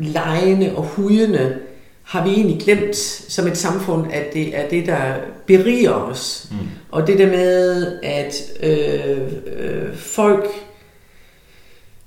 lejende 0.00 0.76
og 0.76 0.82
hujende, 0.82 1.58
har 2.02 2.24
vi 2.24 2.30
egentlig 2.30 2.60
glemt 2.60 2.96
som 3.28 3.46
et 3.46 3.56
samfund, 3.56 4.12
at 4.12 4.34
det 4.34 4.58
er 4.58 4.68
det, 4.68 4.86
der 4.86 5.14
beriger 5.46 5.90
os. 5.90 6.48
Mm. 6.50 6.56
Og 6.90 7.06
det 7.06 7.18
der 7.18 7.26
med, 7.26 7.98
at 8.02 8.34
øh, 8.62 9.20
øh, 9.56 9.96
folk, 9.96 10.46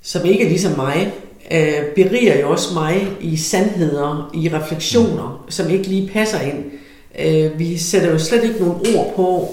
som 0.02 0.26
ikke 0.26 0.44
er 0.44 0.48
ligesom 0.48 0.76
mig, 0.76 1.12
øh, 1.50 1.84
beriger 1.94 2.40
jo 2.40 2.50
også 2.50 2.74
mig 2.74 3.08
i 3.20 3.36
sandheder, 3.36 4.30
i 4.34 4.48
refleksioner, 4.48 5.42
mm. 5.44 5.50
som 5.50 5.70
ikke 5.70 5.88
lige 5.88 6.10
passer 6.12 6.40
ind. 6.40 6.64
Øh, 7.18 7.58
vi 7.58 7.78
sætter 7.78 8.10
jo 8.10 8.18
slet 8.18 8.44
ikke 8.44 8.60
nogen 8.60 8.96
ord 8.96 9.12
på, 9.16 9.48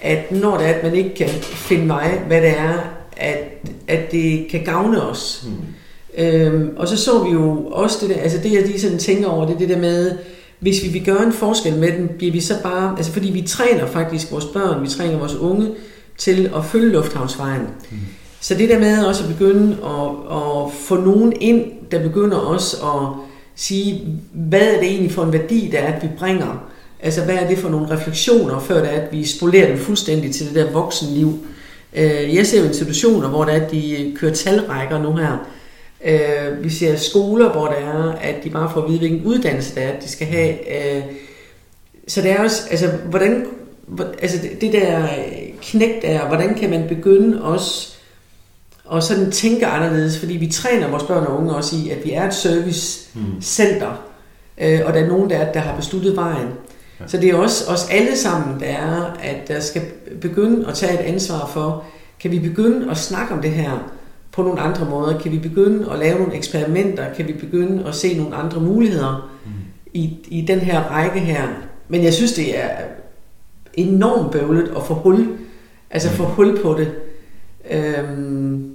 at 0.00 0.32
når 0.32 0.58
det 0.58 0.66
er, 0.66 0.74
at 0.74 0.82
man 0.82 0.94
ikke 0.94 1.14
kan 1.14 1.28
finde 1.42 1.88
vej, 1.88 2.18
hvad 2.18 2.40
det 2.42 2.50
er, 2.50 2.94
at, 3.16 3.38
at 3.88 4.12
det 4.12 4.48
kan 4.50 4.64
gavne 4.64 5.02
os. 5.02 5.44
Mm. 5.46 5.52
Øhm, 6.20 6.70
og 6.76 6.88
så 6.88 6.96
så 6.96 7.24
vi 7.24 7.30
jo 7.30 7.66
også 7.66 7.98
det 8.00 8.16
der, 8.16 8.22
altså 8.22 8.38
det 8.42 8.52
jeg 8.52 8.66
lige 8.66 8.80
sådan 8.80 8.98
tænker 8.98 9.28
over, 9.28 9.46
det 9.46 9.58
det 9.58 9.68
der 9.68 9.78
med, 9.78 10.12
hvis 10.58 10.82
vi 10.82 10.88
vil 10.88 11.04
gøre 11.04 11.26
en 11.26 11.32
forskel 11.32 11.76
med 11.76 11.92
dem, 11.92 12.08
bliver 12.18 12.32
vi 12.32 12.40
så 12.40 12.54
bare, 12.62 12.94
altså 12.96 13.12
fordi 13.12 13.30
vi 13.30 13.42
træner 13.42 13.86
faktisk 13.86 14.32
vores 14.32 14.44
børn, 14.44 14.82
vi 14.82 14.88
træner 14.88 15.18
vores 15.18 15.34
unge 15.34 15.68
til 16.18 16.50
at 16.56 16.64
følge 16.64 16.92
lufthavnsvejen. 16.92 17.62
Mm. 17.90 17.98
Så 18.40 18.54
det 18.54 18.68
der 18.68 18.78
med 18.78 19.04
også 19.04 19.24
at 19.24 19.28
begynde 19.28 19.76
at, 19.84 20.36
at 20.36 20.72
få 20.88 20.96
nogen 20.96 21.32
ind, 21.40 21.64
der 21.90 22.02
begynder 22.02 22.36
også 22.36 22.76
at 22.76 23.08
sige, 23.54 24.18
hvad 24.32 24.60
er 24.60 24.80
det 24.80 24.88
egentlig 24.88 25.12
for 25.12 25.22
en 25.22 25.32
værdi, 25.32 25.68
der 25.72 25.78
er, 25.78 25.92
at 25.92 26.02
vi 26.02 26.08
bringer? 26.18 26.70
Altså 27.02 27.24
hvad 27.24 27.34
er 27.34 27.48
det 27.48 27.58
for 27.58 27.68
nogle 27.68 27.90
refleksioner, 27.90 28.60
før 28.60 28.80
det 28.80 28.94
er, 28.94 29.00
at 29.00 29.12
vi 29.12 29.24
spolerer 29.24 29.68
dem 29.68 29.78
fuldstændig 29.78 30.34
til 30.34 30.46
det 30.46 30.54
der 30.54 30.70
voksenliv? 30.70 31.38
Øh, 31.96 32.34
jeg 32.34 32.46
ser 32.46 32.60
jo 32.60 32.66
institutioner, 32.66 33.28
hvor 33.28 33.44
der 33.44 33.52
er, 33.52 33.64
at 33.64 33.70
de 33.70 34.12
kører 34.16 34.34
talrækker 34.34 35.02
nu 35.02 35.16
her, 35.16 35.46
Øh, 36.04 36.64
vi 36.64 36.70
ser 36.70 36.96
skoler, 36.96 37.52
hvor 37.52 37.66
der 37.66 37.74
er, 37.74 38.12
at 38.12 38.44
de 38.44 38.50
bare 38.50 38.70
får 38.74 38.82
at 38.82 38.88
vide, 38.88 38.98
hvilken 38.98 39.24
uddannelse 39.24 39.74
det 39.74 39.82
er, 39.82 40.00
de 40.00 40.08
skal 40.08 40.26
have. 40.26 40.52
Øh, 40.52 41.02
så 42.08 42.22
det 42.22 42.30
er 42.30 42.42
også, 42.42 42.62
altså, 42.70 42.86
hvordan, 42.86 43.46
altså 44.22 44.38
det 44.60 44.72
der 44.72 45.08
knæk 45.62 46.02
der, 46.02 46.26
hvordan 46.26 46.54
kan 46.54 46.70
man 46.70 46.88
begynde 46.88 47.42
også 47.42 47.96
og 48.84 49.02
sådan 49.02 49.30
tænke 49.30 49.66
anderledes, 49.66 50.18
fordi 50.18 50.36
vi 50.36 50.46
træner 50.46 50.88
vores 50.88 51.02
børn 51.02 51.26
og 51.26 51.38
unge 51.38 51.54
også 51.54 51.76
i, 51.76 51.90
at 51.90 52.04
vi 52.04 52.12
er 52.12 52.26
et 52.26 52.34
servicecenter, 52.34 54.02
mm. 54.58 54.64
øh, 54.64 54.80
og 54.86 54.92
der 54.92 55.00
er 55.00 55.08
nogen, 55.08 55.30
der, 55.30 55.52
der 55.52 55.60
har 55.60 55.76
besluttet 55.76 56.16
vejen. 56.16 56.48
Ja. 57.00 57.04
Så 57.06 57.16
det 57.16 57.30
er 57.30 57.34
også 57.34 57.70
os 57.70 57.88
alle 57.90 58.16
sammen, 58.16 58.60
der 58.60 58.66
er, 58.66 59.16
at 59.22 59.48
der 59.48 59.60
skal 59.60 59.82
begynde 60.20 60.68
at 60.68 60.74
tage 60.74 60.94
et 60.94 60.98
ansvar 60.98 61.50
for, 61.52 61.84
kan 62.20 62.30
vi 62.30 62.38
begynde 62.38 62.90
at 62.90 62.96
snakke 62.96 63.34
om 63.34 63.42
det 63.42 63.50
her, 63.50 63.90
på 64.32 64.42
nogle 64.42 64.60
andre 64.60 64.90
måder? 64.90 65.18
Kan 65.18 65.32
vi 65.32 65.38
begynde 65.38 65.92
at 65.92 65.98
lave 65.98 66.18
nogle 66.18 66.34
eksperimenter? 66.34 67.14
Kan 67.14 67.28
vi 67.28 67.32
begynde 67.32 67.84
at 67.86 67.94
se 67.94 68.16
nogle 68.16 68.36
andre 68.36 68.60
muligheder 68.60 69.30
mm. 69.44 69.50
i, 69.92 70.18
i 70.28 70.40
den 70.40 70.58
her 70.58 70.80
række 70.80 71.20
her? 71.20 71.48
Men 71.88 72.04
jeg 72.04 72.14
synes, 72.14 72.32
det 72.32 72.58
er 72.58 72.70
enormt 73.74 74.32
bøvlet 74.32 74.72
at 74.76 74.82
få 74.86 74.94
hul, 74.94 75.28
altså 75.90 76.08
mm. 76.10 76.16
få 76.16 76.24
hul 76.24 76.62
på 76.62 76.74
det. 76.78 76.92
Øhm, 77.70 78.70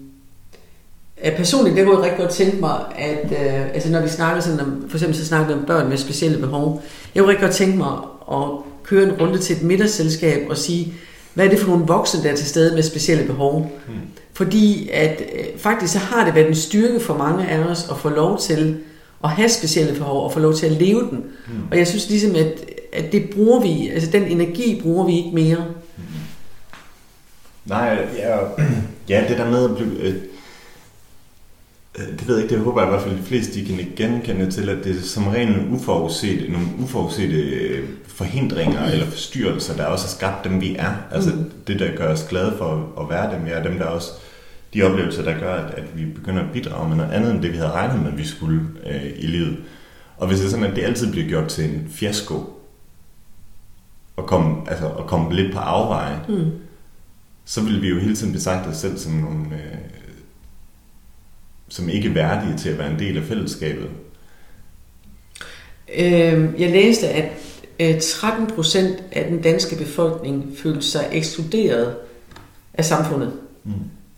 personligt, 1.38 1.78
der 1.78 1.84
kunne 1.84 1.96
jeg 1.96 2.04
rigtig 2.04 2.20
godt 2.20 2.32
tænke 2.32 2.58
mig, 2.58 2.80
at 2.98 3.32
øh, 3.32 3.74
altså 3.74 3.92
når 3.92 4.02
vi 4.02 4.08
snakker 4.08 4.42
sådan 4.42 4.60
om, 4.60 4.86
for 4.90 4.98
eksempel 4.98 5.18
så 5.18 5.26
snakker 5.26 5.48
vi 5.48 5.54
om 5.54 5.66
børn 5.66 5.90
med 5.90 5.98
specielle 5.98 6.40
behov, 6.40 6.84
jeg 7.16 7.24
kunne 7.24 7.32
rigtig 7.32 7.46
godt 7.46 7.56
tænke 7.56 7.78
mig 7.78 7.98
at 8.32 8.48
køre 8.84 9.04
en 9.04 9.22
runde 9.22 9.38
til 9.38 9.56
et 9.56 9.64
middagsselskab 9.64 10.50
og 10.50 10.58
sige, 10.58 10.94
hvad 11.36 11.46
er 11.46 11.50
det 11.50 11.60
for 11.60 11.68
nogle 11.68 11.86
voksne, 11.86 12.24
der 12.24 12.32
er 12.32 12.36
til 12.36 12.46
stede 12.46 12.75
med 12.75 12.84
specielle 12.84 13.25
behov? 13.25 13.72
Mm. 13.88 13.94
Fordi 14.34 14.89
at 14.94 15.22
øh, 15.22 15.46
faktisk 15.58 15.94
så 15.94 16.00
har 16.00 16.25
det 16.25 16.36
været 16.36 16.48
en 16.48 16.56
styrke 16.56 17.00
for 17.00 17.18
mange 17.18 17.48
af 17.48 17.60
os 17.60 17.88
at 17.92 17.98
få 17.98 18.10
lov 18.10 18.39
til 18.39 18.77
at 19.24 19.30
have 19.30 19.50
specielle 19.50 19.94
behov 19.94 20.24
og 20.24 20.34
få 20.34 20.39
lov 20.39 20.54
til 20.54 20.65
at 20.65 20.72
leve 20.72 21.00
den. 21.00 21.24
Mm. 21.48 21.54
Og 21.72 21.77
jeg 21.77 21.88
synes 21.88 22.10
ligesom, 22.10 22.36
at, 22.36 22.65
at 22.94 23.12
det 23.12 23.30
bruger 23.30 23.62
vi, 23.62 23.89
altså 23.89 24.12
den 24.12 24.24
energi 24.24 24.82
bruger 24.82 25.06
vi 25.06 25.18
ikke 25.18 25.32
mere. 25.34 25.65
Mm. 25.98 26.04
Nej, 27.65 28.08
ja, 28.18 28.38
ja, 29.10 29.25
det 29.30 29.38
der 29.38 29.50
med 29.50 29.63
at 29.63 29.75
blive... 29.75 30.22
Øh, 31.98 32.08
det 32.08 32.28
ved 32.28 32.36
jeg 32.36 32.44
ikke, 32.44 32.56
det 32.56 32.64
håber 32.64 32.82
jeg 32.82 32.90
i 32.90 32.92
hvert 32.92 33.04
fald, 33.04 33.18
de 33.18 33.24
fleste 33.24 33.60
de 33.60 33.66
kan 33.66 33.94
genkende 33.96 34.52
til, 34.52 34.70
at 34.70 34.84
det 34.84 34.98
er 34.98 35.02
som 35.02 35.28
regel 35.28 35.68
uforudset, 35.72 36.50
nogle 36.50 36.68
uforudsete 36.80 37.36
øh, 37.36 37.90
forhindringer 38.08 38.86
eller 38.86 39.06
forstyrrelser, 39.06 39.75
der 39.75 39.86
også 39.86 40.06
har 40.06 40.12
skabt 40.12 40.44
dem, 40.44 40.62
vi 40.62 40.75
er. 40.75 40.96
Altså 41.12 41.30
mm. 41.36 41.52
det, 41.68 41.80
der 41.80 41.96
gør 41.96 42.14
os 42.14 42.25
glade 42.30 42.54
for 42.58 42.94
at 43.02 43.10
være 43.10 43.36
dem, 43.36 43.46
vi 43.46 43.52
er 43.52 43.64
dem, 43.64 43.78
der 43.78 43.86
også 43.86 44.12
de 44.74 44.84
oplevelser, 44.84 45.24
der 45.24 45.40
gør, 45.40 45.54
at, 45.54 45.74
at 45.74 45.98
vi 45.98 46.06
begynder 46.06 46.44
at 46.44 46.52
bidrage 46.54 46.90
med 46.90 46.98
noget 46.98 47.12
andet, 47.12 47.32
end 47.32 47.42
det 47.42 47.52
vi 47.52 47.58
havde 47.58 47.72
regnet 47.72 48.04
med, 48.04 48.12
at 48.12 48.18
vi 48.18 48.25
skulle 48.25 48.62
øh, 48.86 49.06
i 49.18 49.28
livet. 49.28 49.58
Og 50.18 50.28
hvis 50.28 50.40
det 50.40 50.46
er 50.46 50.50
sådan, 50.50 50.66
at 50.66 50.75
det 50.75 50.84
altid 50.84 51.12
bliver 51.12 51.28
gjort 51.28 51.48
til 51.48 51.66
en 51.66 51.88
fiasko, 51.90 52.56
og 54.16 54.25
komme, 54.25 54.70
altså, 54.70 54.90
at 54.90 55.06
komme 55.08 55.36
lidt 55.36 55.54
på 55.54 55.60
afveje, 55.60 56.20
mm. 56.30 56.52
så 57.46 57.62
vil 57.62 57.82
vi 57.82 57.90
jo 57.90 58.00
hele 58.00 58.16
tiden 58.16 58.34
betragte 58.34 58.68
os 58.68 58.78
selv 58.78 58.98
som 58.98 59.14
nogle, 59.14 59.46
øh, 59.46 59.78
som 61.75 61.89
ikke 61.89 62.10
er 62.10 62.13
værdige 62.13 62.58
til 62.58 62.70
at 62.70 62.77
være 62.77 62.91
en 62.91 63.00
del 63.00 63.17
af 63.17 63.24
fællesskabet. 63.24 63.88
Øh, 65.98 66.62
jeg 66.62 66.72
læste, 66.72 67.08
at 67.79 67.98
13 68.01 68.48
procent 68.48 69.03
af 69.12 69.25
den 69.29 69.41
danske 69.41 69.75
befolkning 69.75 70.46
følte 70.58 70.82
sig 70.82 71.08
ekskluderet 71.12 71.96
af 72.74 72.86
samfundet. 72.86 73.32
Mm. 73.63 73.72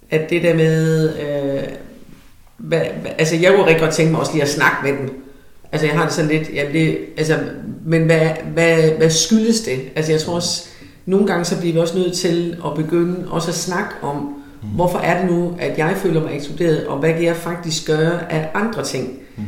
At 0.10 0.30
det 0.30 0.44
der 0.44 0.54
med... 0.54 1.10
Øh, 1.20 1.64
hvad, 2.58 2.82
altså 3.18 3.36
jeg 3.36 3.52
kunne 3.52 3.66
rigtig 3.66 3.82
godt 3.82 3.94
tænke 3.94 4.12
mig 4.12 4.20
også 4.20 4.32
lige 4.34 4.44
at 4.44 4.50
snakke 4.50 4.78
med 4.84 4.92
dem. 4.92 5.24
Altså 5.72 5.88
jeg 5.88 5.96
har 5.96 6.06
det 6.06 6.14
sådan 6.14 6.32
lidt... 6.32 6.50
Ja, 6.54 6.66
det, 6.74 6.98
altså, 7.18 7.40
men 7.86 8.04
hvad, 8.04 8.30
hvad, 8.54 8.92
hvad 8.92 9.10
skyldes 9.10 9.62
det? 9.62 9.80
Altså 9.96 10.12
jeg 10.12 10.22
tror 10.22 10.36
også... 10.36 10.68
Nogle 11.06 11.28
gange 11.28 11.46
så 11.46 11.60
bliver 11.60 11.74
vi 11.74 11.80
også 11.80 11.98
nødt 11.98 12.14
til 12.14 12.58
at 12.66 12.74
begynde 12.76 13.32
også 13.32 13.50
at 13.50 13.56
snakke 13.56 13.96
om, 14.02 14.37
mm. 14.70 14.76
hvorfor 14.76 15.00
er 15.00 15.22
det 15.22 15.32
nu, 15.32 15.54
at 15.60 15.78
jeg 15.78 15.96
føler 15.98 16.22
mig 16.22 16.36
ekskluderet, 16.36 16.88
og 16.88 16.98
hvad 16.98 17.14
kan 17.14 17.24
jeg 17.24 17.36
faktisk 17.36 17.88
gøre 17.88 18.32
af 18.32 18.50
andre 18.54 18.84
ting? 18.84 19.20
Mm. 19.38 19.44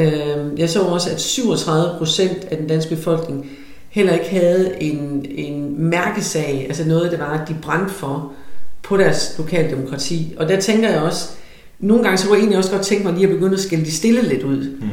Øh, 0.00 0.58
jeg 0.58 0.70
så 0.70 0.82
også, 0.82 1.10
at 1.10 1.20
37 1.20 1.98
procent 1.98 2.44
af 2.50 2.56
den 2.56 2.66
danske 2.66 2.96
befolkning 2.96 3.50
heller 3.90 4.12
ikke 4.12 4.30
havde 4.30 4.82
en, 4.82 5.26
en 5.30 5.82
mærkesag, 5.82 6.64
altså 6.68 6.88
noget, 6.88 7.10
det 7.10 7.20
var, 7.20 7.38
at 7.38 7.48
de 7.48 7.56
brændte 7.62 7.94
for 7.94 8.32
på 8.82 8.96
deres 8.96 9.34
lokale 9.38 9.70
demokrati. 9.70 10.34
Og 10.36 10.48
der 10.48 10.60
tænker 10.60 10.90
jeg 10.90 11.00
også, 11.00 11.28
nogle 11.78 12.04
gange 12.04 12.18
så 12.18 12.26
kunne 12.26 12.34
jeg 12.34 12.40
egentlig 12.40 12.58
også 12.58 12.70
godt 12.70 12.82
tænke 12.82 13.04
mig 13.04 13.14
lige 13.14 13.26
at 13.26 13.32
begynde 13.32 13.54
at 13.54 13.60
skille 13.60 13.84
de 13.84 13.92
stille 13.92 14.22
lidt 14.22 14.42
ud. 14.42 14.76
Mm. 14.80 14.88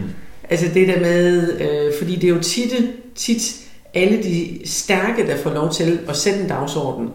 Altså 0.49 0.65
det 0.73 0.87
der 0.87 0.99
med, 0.99 1.53
øh, 1.59 1.93
fordi 1.99 2.15
det 2.15 2.23
er 2.23 2.33
jo 2.33 2.41
tit, 2.41 2.73
tit 3.15 3.55
alle 3.93 4.23
de 4.23 4.59
stærke, 4.65 5.27
der 5.27 5.37
får 5.37 5.53
lov 5.53 5.71
til 5.71 5.99
at 6.07 6.17
sætte 6.17 6.39
en 6.39 6.47
dagsorden. 6.47 7.05
Mm. 7.05 7.11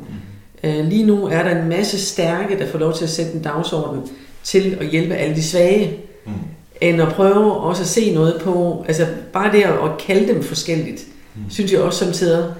Øh, 0.64 0.84
lige 0.84 1.06
nu 1.06 1.26
er 1.26 1.42
der 1.42 1.62
en 1.62 1.68
masse 1.68 2.00
stærke, 2.06 2.58
der 2.58 2.66
får 2.66 2.78
lov 2.78 2.94
til 2.94 3.04
at 3.04 3.10
sætte 3.10 3.32
en 3.32 3.42
dagsorden 3.42 4.00
til 4.42 4.76
at 4.80 4.86
hjælpe 4.86 5.14
alle 5.14 5.36
de 5.36 5.42
svage. 5.42 5.98
Mm 6.26 6.32
end 6.80 7.02
at 7.02 7.08
prøve 7.08 7.56
også 7.56 7.82
at 7.82 7.88
se 7.88 8.14
noget 8.14 8.40
på, 8.40 8.84
altså 8.88 9.06
bare 9.32 9.52
det 9.52 9.62
at 9.62 9.98
kalde 10.06 10.28
dem 10.28 10.42
forskelligt, 10.42 11.06
mm. 11.34 11.42
synes 11.50 11.72
jeg 11.72 11.80
også 11.80 12.04
samtidig, 12.04 12.54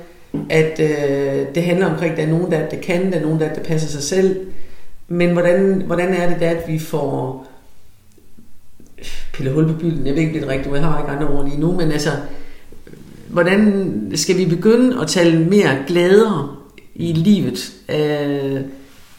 at 0.51 0.81
øh, 0.81 1.47
det 1.55 1.63
handler 1.63 1.87
omkring, 1.87 2.13
at 2.13 2.17
der 2.19 2.25
er 2.25 2.31
nogen, 2.31 2.53
der 2.53 2.69
det 2.69 2.81
kan, 2.81 3.13
der 3.13 3.19
er 3.19 3.23
nogen, 3.23 3.41
der, 3.41 3.55
der 3.55 3.63
passer 3.63 3.89
sig 3.89 4.03
selv, 4.03 4.47
men 5.09 5.31
hvordan, 5.31 5.83
hvordan 5.87 6.15
er 6.15 6.29
det 6.29 6.41
da, 6.41 6.51
at 6.51 6.69
vi 6.69 6.79
får 6.79 7.47
pille 9.33 9.53
hul 9.53 9.67
på 9.67 9.73
bylden, 9.73 10.07
jeg 10.07 10.15
ved 10.15 10.23
ikke 10.23 10.41
det 10.41 10.49
rigtigt, 10.49 10.75
jeg 10.75 10.85
har 10.85 10.99
ikke 10.99 11.13
andre 11.13 11.29
ord 11.29 11.45
lige 11.45 11.61
nu, 11.61 11.73
men 11.73 11.93
altså, 11.93 12.11
hvordan 13.29 14.13
skal 14.15 14.37
vi 14.37 14.47
begynde 14.47 15.01
at 15.01 15.09
tale 15.09 15.39
mere 15.39 15.79
glæder 15.87 16.64
i 16.95 17.13
livet, 17.13 17.73
øh, 17.89 18.61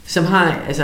som 0.05 0.25
har, 0.25 0.63
altså, 0.67 0.83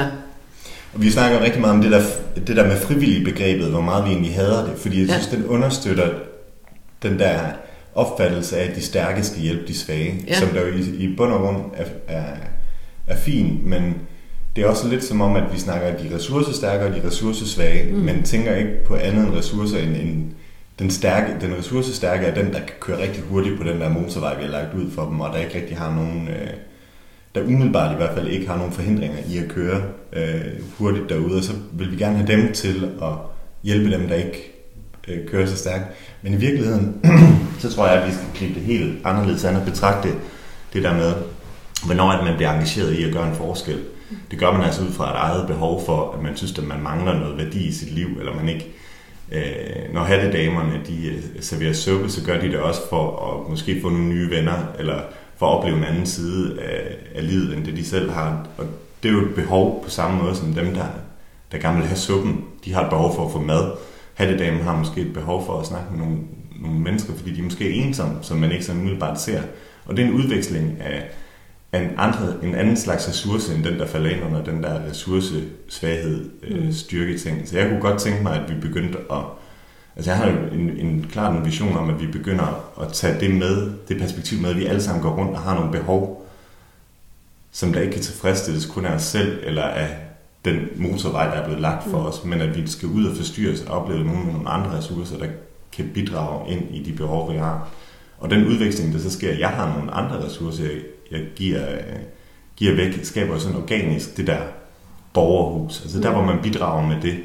og 0.94 1.02
vi 1.02 1.12
snakker 1.12 1.42
rigtig 1.42 1.62
meget 1.62 1.76
om 1.76 1.82
det 1.82 1.92
der, 1.92 2.02
det 2.48 2.56
der 2.56 2.68
med 2.68 2.78
frivillige 2.78 3.26
begrebet, 3.26 3.68
hvor 3.68 3.82
meget 3.82 4.06
vi 4.06 4.10
egentlig 4.10 4.36
hader 4.36 4.66
det, 4.66 4.74
fordi 4.78 5.00
jeg 5.00 5.10
synes, 5.10 5.30
ja. 5.32 5.38
den 5.38 5.46
understøtter 5.46 6.10
den 7.04 7.20
der 7.20 7.40
opfattelse 7.96 8.58
af, 8.58 8.70
at 8.70 8.76
de 8.76 8.82
stærke 8.82 9.24
skal 9.24 9.42
hjælpe 9.42 9.68
de 9.68 9.78
svage, 9.78 10.24
ja. 10.28 10.40
som 10.40 10.50
der 10.50 10.62
jo 10.62 10.74
i, 10.74 10.80
i 10.80 11.16
bund 11.16 11.32
og 11.32 11.40
grund 11.40 11.58
er, 11.74 11.86
er, 12.08 12.34
er 13.08 13.16
fin, 13.16 13.62
men 13.64 13.96
det 14.56 14.64
er 14.64 14.68
også 14.68 14.88
lidt 14.88 15.04
som 15.04 15.22
om, 15.22 15.36
at 15.36 15.44
vi 15.54 15.60
snakker 15.60 15.98
de 15.98 16.16
ressourcestærke 16.16 16.86
og 16.86 16.96
de 16.96 17.08
ressourcesvage, 17.08 17.92
mm. 17.92 18.00
men 18.00 18.24
tænker 18.24 18.56
ikke 18.56 18.86
på 18.86 18.96
andet 18.96 19.28
end 19.28 19.34
ressourcer 19.34 19.78
end, 19.78 19.96
end 19.96 20.32
den, 20.80 20.92
stærke, 20.92 21.36
den 21.42 21.58
ressourcestærke 21.58 22.26
er 22.26 22.34
den, 22.34 22.54
der 22.54 22.60
kan 22.60 22.76
køre 22.80 23.02
rigtig 23.02 23.24
hurtigt 23.24 23.58
på 23.58 23.64
den 23.64 23.82
der 23.82 23.90
motorvej, 23.90 24.38
vi 24.38 24.44
har 24.44 24.52
lagt 24.52 24.74
ud 24.74 24.92
for 24.92 25.06
dem, 25.06 25.20
og 25.20 25.34
der 25.34 25.40
ikke 25.40 25.56
rigtig 25.56 25.78
har 25.78 25.96
nogen... 25.96 26.28
Øh, 26.28 26.50
der 27.36 27.44
umiddelbart 27.44 27.94
i 27.94 27.96
hvert 27.96 28.14
fald 28.14 28.28
ikke 28.28 28.48
har 28.48 28.58
nogen 28.58 28.72
forhindringer 28.72 29.18
i 29.30 29.38
at 29.38 29.48
køre 29.50 29.82
øh, 30.14 30.42
hurtigt 30.78 31.10
derude, 31.10 31.38
og 31.38 31.44
så 31.44 31.54
vil 31.72 31.92
vi 31.92 31.96
gerne 31.96 32.18
have 32.18 32.28
dem 32.28 32.54
til 32.54 32.92
at 33.02 33.14
hjælpe 33.64 33.92
dem, 33.92 34.08
der 34.08 34.16
ikke 34.16 34.52
øh, 35.08 35.28
kører 35.28 35.46
så 35.46 35.58
stærkt. 35.58 35.84
Men 36.22 36.34
i 36.34 36.38
virkeligheden, 36.38 37.06
så 37.60 37.74
tror 37.74 37.88
jeg, 37.88 38.02
at 38.02 38.08
vi 38.08 38.14
skal 38.14 38.28
gribe 38.40 38.54
det 38.54 38.64
helt 38.64 39.06
anderledes 39.06 39.46
an 39.46 39.56
og 39.56 39.66
betragte 39.66 40.10
det 40.74 40.84
der 40.84 40.94
med, 40.94 41.14
hvornår 41.86 42.12
at 42.12 42.24
man 42.24 42.36
bliver 42.36 42.52
engageret 42.52 42.94
i 42.94 43.04
at 43.04 43.14
gøre 43.14 43.30
en 43.30 43.36
forskel. 43.36 43.80
Det 44.32 44.40
gør 44.40 44.52
man 44.52 44.62
altså 44.62 44.82
ud 44.82 44.92
fra 44.92 45.10
et 45.12 45.16
eget 45.16 45.48
behov 45.48 45.86
for, 45.86 46.12
at 46.12 46.24
man 46.24 46.38
synes, 46.38 46.58
at 46.58 46.64
man 46.64 46.82
mangler 46.82 47.20
noget 47.20 47.38
værdi 47.38 47.68
i 47.68 47.72
sit 47.72 47.92
liv, 47.92 48.08
eller 48.20 48.36
man 48.36 48.50
ikke 48.50 48.68
øh, 49.32 49.94
når 49.94 50.04
hattedamerne 50.04 50.82
de 50.88 51.08
øh, 51.08 51.24
serverer 51.40 51.74
suppe, 51.74 52.10
så 52.10 52.26
gør 52.26 52.40
de 52.42 52.48
det 52.48 52.60
også 52.60 52.82
for 52.90 53.34
at 53.34 53.50
måske 53.50 53.82
få 53.82 53.90
nogle 53.90 54.06
nye 54.06 54.30
venner, 54.30 54.74
eller 54.80 55.00
for 55.42 55.48
at 55.48 55.58
opleve 55.58 55.78
en 55.78 55.84
anden 55.84 56.06
side 56.06 56.62
af, 56.62 56.96
af 57.16 57.28
livet, 57.28 57.58
end 57.58 57.66
det 57.66 57.78
de 57.78 57.86
selv 57.86 58.12
har. 58.12 58.48
Og 58.58 58.66
det 59.04 59.10
er 59.10 59.14
jo 59.14 59.26
et 59.26 59.36
behov 59.36 59.84
på 59.84 59.90
samme 59.90 60.24
måde 60.24 60.36
som 60.36 60.54
dem, 60.54 60.74
der, 60.74 60.86
der 61.52 61.58
gerne 61.58 61.78
vil 61.78 61.88
have 61.88 61.98
suppen. 61.98 62.46
De 62.66 62.74
har 62.74 62.84
et 62.84 62.90
behov 62.90 63.16
for 63.16 63.26
at 63.26 63.32
få 63.32 63.40
mad. 63.40 63.72
Hattedamen 64.14 64.62
har 64.62 64.78
måske 64.78 65.02
et 65.02 65.14
behov 65.14 65.46
for 65.46 65.60
at 65.60 65.66
snakke 65.66 65.88
med 65.92 66.00
nogle, 66.00 66.18
nogle 66.62 66.80
mennesker, 66.80 67.14
fordi 67.14 67.34
de 67.34 67.40
er 67.40 67.44
måske 67.44 67.72
ensomme, 67.72 68.18
som 68.22 68.38
man 68.38 68.52
ikke 68.52 68.66
så 68.66 68.72
umiddelbart 68.72 69.22
ser. 69.22 69.42
Og 69.86 69.98
det 69.98 70.06
er 70.06 70.10
en 70.10 70.14
udveksling 70.14 70.82
af, 70.82 71.04
af 71.72 71.80
en, 71.82 71.90
andre, 71.98 72.34
en 72.44 72.56
anden 72.56 72.78
slags 72.78 73.10
ressource, 73.10 73.56
end 73.56 73.64
den, 73.64 73.80
der 73.80 73.88
falder 73.88 74.10
ind 74.10 74.24
under 74.24 74.44
den 74.44 74.64
der 74.64 74.90
ressourcesvaghed, 74.90 76.30
øh, 76.44 76.66
mm. 76.66 76.72
styrke 76.72 77.18
ting. 77.18 77.48
Så 77.48 77.58
jeg 77.58 77.70
kunne 77.70 77.82
godt 77.82 78.02
tænke 78.02 78.24
mig, 78.24 78.34
at 78.34 78.50
vi 78.50 78.62
begyndte 78.62 78.98
at... 79.12 79.24
Altså 79.96 80.12
jeg 80.12 80.18
har 80.18 80.28
en, 80.28 80.70
en 80.78 81.06
klar 81.12 81.32
en 81.32 81.46
vision 81.46 81.78
om, 81.78 81.90
at 81.90 82.02
vi 82.02 82.08
begynder 82.08 82.72
at 82.82 82.94
tage 82.94 83.20
det 83.20 83.36
med, 83.36 83.72
det 83.88 84.00
perspektiv 84.00 84.42
med, 84.42 84.50
at 84.50 84.58
vi 84.58 84.66
alle 84.66 84.82
sammen 84.82 85.04
går 85.04 85.16
rundt 85.16 85.32
og 85.32 85.42
har 85.42 85.56
nogle 85.56 85.72
behov, 85.72 86.28
som 87.52 87.74
der 87.74 87.82
ikke 87.82 87.94
kan 87.94 88.02
tilfredsstilles 88.02 88.66
kun 88.66 88.86
af 88.86 88.96
os 88.96 89.04
selv, 89.04 89.40
eller 89.44 89.64
af 89.64 89.98
den 90.46 90.68
motorvej, 90.76 91.26
der 91.26 91.32
er 91.32 91.46
blevet 91.46 91.62
lagt 91.62 91.84
for 91.84 92.00
mm. 92.00 92.06
os, 92.06 92.24
men 92.26 92.42
at 92.42 92.58
vi 92.58 92.68
skal 92.68 92.88
ud 92.88 93.06
og 93.06 93.18
forstyrre 93.18 93.54
os 93.54 93.62
og 93.62 93.82
opleve 93.82 94.04
nogle, 94.04 94.26
nogle 94.26 94.50
andre 94.50 94.78
ressourcer, 94.78 95.18
der 95.18 95.28
kan 95.72 95.92
bidrage 95.94 96.52
ind 96.52 96.76
i 96.76 96.84
de 96.84 96.94
behov, 96.94 97.34
vi 97.34 97.38
har. 97.38 97.68
Og 98.20 98.30
den 98.30 98.48
udveksling, 98.48 98.94
der 98.94 99.00
så 99.00 99.12
sker, 99.12 99.34
jeg 99.34 99.50
har 99.50 99.78
nogle 99.78 99.92
andre 99.92 100.26
ressourcer, 100.26 100.64
jeg, 100.64 100.78
jeg 101.12 101.22
giver, 101.36 101.66
giver 102.56 102.76
væk, 102.76 103.06
skaber 103.06 103.38
sådan 103.38 103.58
organisk 103.58 104.18
det 104.18 104.28
der 104.28 104.42
borgerhus. 105.14 105.82
Altså 105.82 106.00
der, 106.00 106.12
hvor 106.12 106.24
man 106.24 106.42
bidrager 106.44 106.88
med 106.88 107.02
det, 107.02 107.18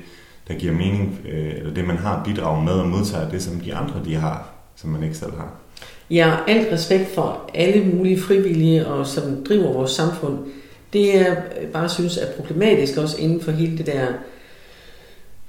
der 0.49 0.55
giver 0.55 0.73
mening, 0.73 1.21
øh, 1.29 1.53
eller 1.57 1.75
det, 1.75 1.85
man 1.85 1.97
har 1.97 2.23
bidraget 2.25 2.65
med 2.65 2.73
og 2.73 2.89
modtager 2.89 3.29
det, 3.29 3.43
som 3.43 3.61
de 3.61 3.75
andre, 3.75 3.95
de 4.05 4.15
har, 4.15 4.53
som 4.77 4.91
man 4.91 5.03
ikke 5.03 5.17
selv 5.17 5.33
har. 5.37 5.53
Ja, 6.11 6.37
alt 6.49 6.73
respekt 6.73 7.15
for 7.15 7.51
alle 7.55 7.85
mulige 7.85 8.21
frivillige, 8.21 8.87
og 8.87 9.07
som 9.07 9.45
driver 9.49 9.73
vores 9.73 9.91
samfund. 9.91 10.39
Det 10.93 11.15
jeg 11.15 11.37
bare 11.73 11.89
synes 11.89 12.17
er 12.17 12.27
problematisk 12.37 12.97
også 12.97 13.17
inden 13.21 13.41
for 13.41 13.51
hele 13.51 13.79
det 13.79 13.87
der 13.87 14.07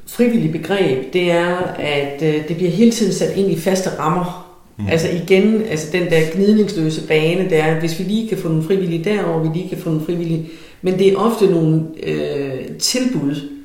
frivillige 0.07 0.51
begreb, 0.51 1.13
det 1.13 1.31
er, 1.31 1.55
at 1.79 2.21
øh, 2.21 2.47
det 2.47 2.55
bliver 2.55 2.71
hele 2.71 2.91
tiden 2.91 3.13
sat 3.13 3.37
ind 3.37 3.51
i 3.51 3.59
faste 3.59 3.89
rammer. 3.99 4.47
Mm. 4.77 4.87
Altså 4.87 5.07
igen, 5.23 5.61
altså 5.61 5.87
den 5.91 6.05
der 6.05 6.21
gnidningsløse 6.35 7.07
bane, 7.07 7.49
der 7.49 7.63
er, 7.63 7.79
hvis 7.79 7.99
vi 7.99 8.03
lige 8.03 8.29
kan 8.29 8.37
få 8.37 8.47
nogle 8.47 8.63
frivillige 8.63 9.03
derover, 9.03 9.43
vi 9.43 9.57
lige 9.57 9.69
kan 9.69 9.77
få 9.77 9.89
nogle 9.89 10.05
frivillige. 10.05 10.49
Men 10.81 10.99
det 10.99 11.07
er 11.07 11.17
ofte 11.17 11.45
nogle 11.45 11.83
øh, 12.03 12.65
tilbud, 12.79 13.56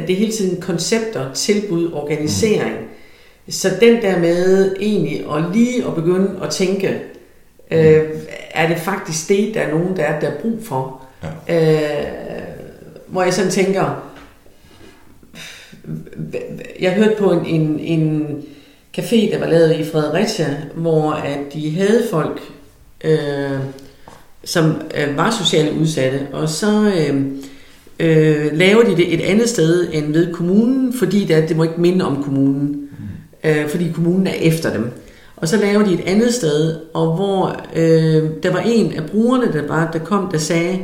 at 0.00 0.08
det 0.08 0.14
er 0.14 0.18
hele 0.18 0.32
tiden 0.32 0.60
koncepter, 0.60 1.32
tilbud, 1.32 1.92
organisering. 1.92 2.74
Mm. 2.74 3.52
Så 3.52 3.70
den 3.80 4.02
der 4.02 4.18
med 4.18 4.76
egentlig 4.80 5.24
at 5.36 5.44
lige 5.52 5.86
at 5.86 5.94
begynde 5.94 6.40
at 6.42 6.50
tænke, 6.50 7.00
øh, 7.70 8.02
er 8.50 8.68
det 8.68 8.78
faktisk 8.78 9.28
det, 9.28 9.54
der 9.54 9.60
er 9.60 9.70
nogen, 9.70 9.96
der 9.96 10.02
er, 10.02 10.20
der 10.20 10.28
er 10.28 10.40
brug 10.40 10.58
for? 10.62 11.02
Ja. 11.48 11.74
Øh, 11.74 12.42
hvor 13.06 13.22
jeg 13.22 13.34
sådan 13.34 13.50
tænker, 13.50 14.10
jeg 16.80 16.92
hørte 16.92 17.14
på 17.18 17.32
en, 17.32 17.46
en, 17.46 17.78
en 17.80 18.42
café, 18.98 19.32
der 19.32 19.38
var 19.38 19.46
lavet 19.46 19.78
i 19.78 19.84
Fredericia, 19.84 20.56
hvor 20.74 21.12
at 21.12 21.38
de 21.52 21.70
havde 21.70 22.02
folk, 22.10 22.40
øh, 23.04 23.58
som 24.44 24.82
øh, 24.94 25.16
var 25.16 25.30
socialt 25.30 25.78
udsatte, 25.78 26.28
og 26.32 26.48
så 26.48 26.92
øh, 26.96 27.24
øh, 28.00 28.46
laver 28.52 28.82
de 28.82 28.96
det 28.96 29.14
et 29.14 29.20
andet 29.20 29.48
sted 29.48 29.88
end 29.92 30.12
ved 30.12 30.32
kommunen, 30.32 30.92
fordi 30.92 31.24
det, 31.24 31.48
det 31.48 31.56
må 31.56 31.62
ikke 31.62 31.80
minde 31.80 32.04
om 32.04 32.22
kommunen, 32.22 32.88
øh, 33.44 33.68
fordi 33.68 33.90
kommunen 33.94 34.26
er 34.26 34.34
efter 34.40 34.72
dem. 34.72 34.90
Og 35.36 35.48
så 35.48 35.56
laver 35.56 35.84
de 35.84 35.94
et 35.94 36.02
andet 36.06 36.34
sted, 36.34 36.76
og 36.94 37.14
hvor 37.14 37.56
øh, 37.76 38.22
der 38.42 38.52
var 38.52 38.62
en 38.66 38.92
af 38.92 39.10
brugerne, 39.10 39.52
der, 39.52 39.68
bare, 39.68 39.88
der 39.92 39.98
kom, 39.98 40.28
der 40.32 40.38
sagde, 40.38 40.78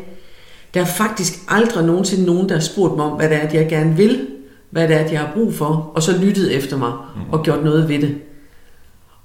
der 0.74 0.80
er 0.80 0.84
faktisk 0.84 1.32
aldrig 1.48 1.86
nogensinde 1.86 2.24
nogen, 2.24 2.48
der 2.48 2.54
har 2.54 2.62
spurgt 2.62 2.96
mig 2.96 3.04
om, 3.04 3.12
hvad 3.12 3.28
det 3.28 3.36
er, 3.36 3.48
jeg 3.52 3.68
gerne 3.68 3.96
vil 3.96 4.26
hvad 4.70 4.88
det 4.88 4.96
er, 4.96 5.08
de 5.08 5.16
har 5.16 5.30
brug 5.34 5.54
for, 5.54 5.92
og 5.94 6.02
så 6.02 6.18
lyttet 6.18 6.56
efter 6.56 6.76
mig 6.76 6.92
mm. 6.92 7.32
og 7.32 7.42
gjort 7.42 7.64
noget 7.64 7.88
ved 7.88 7.98
det. 7.98 8.14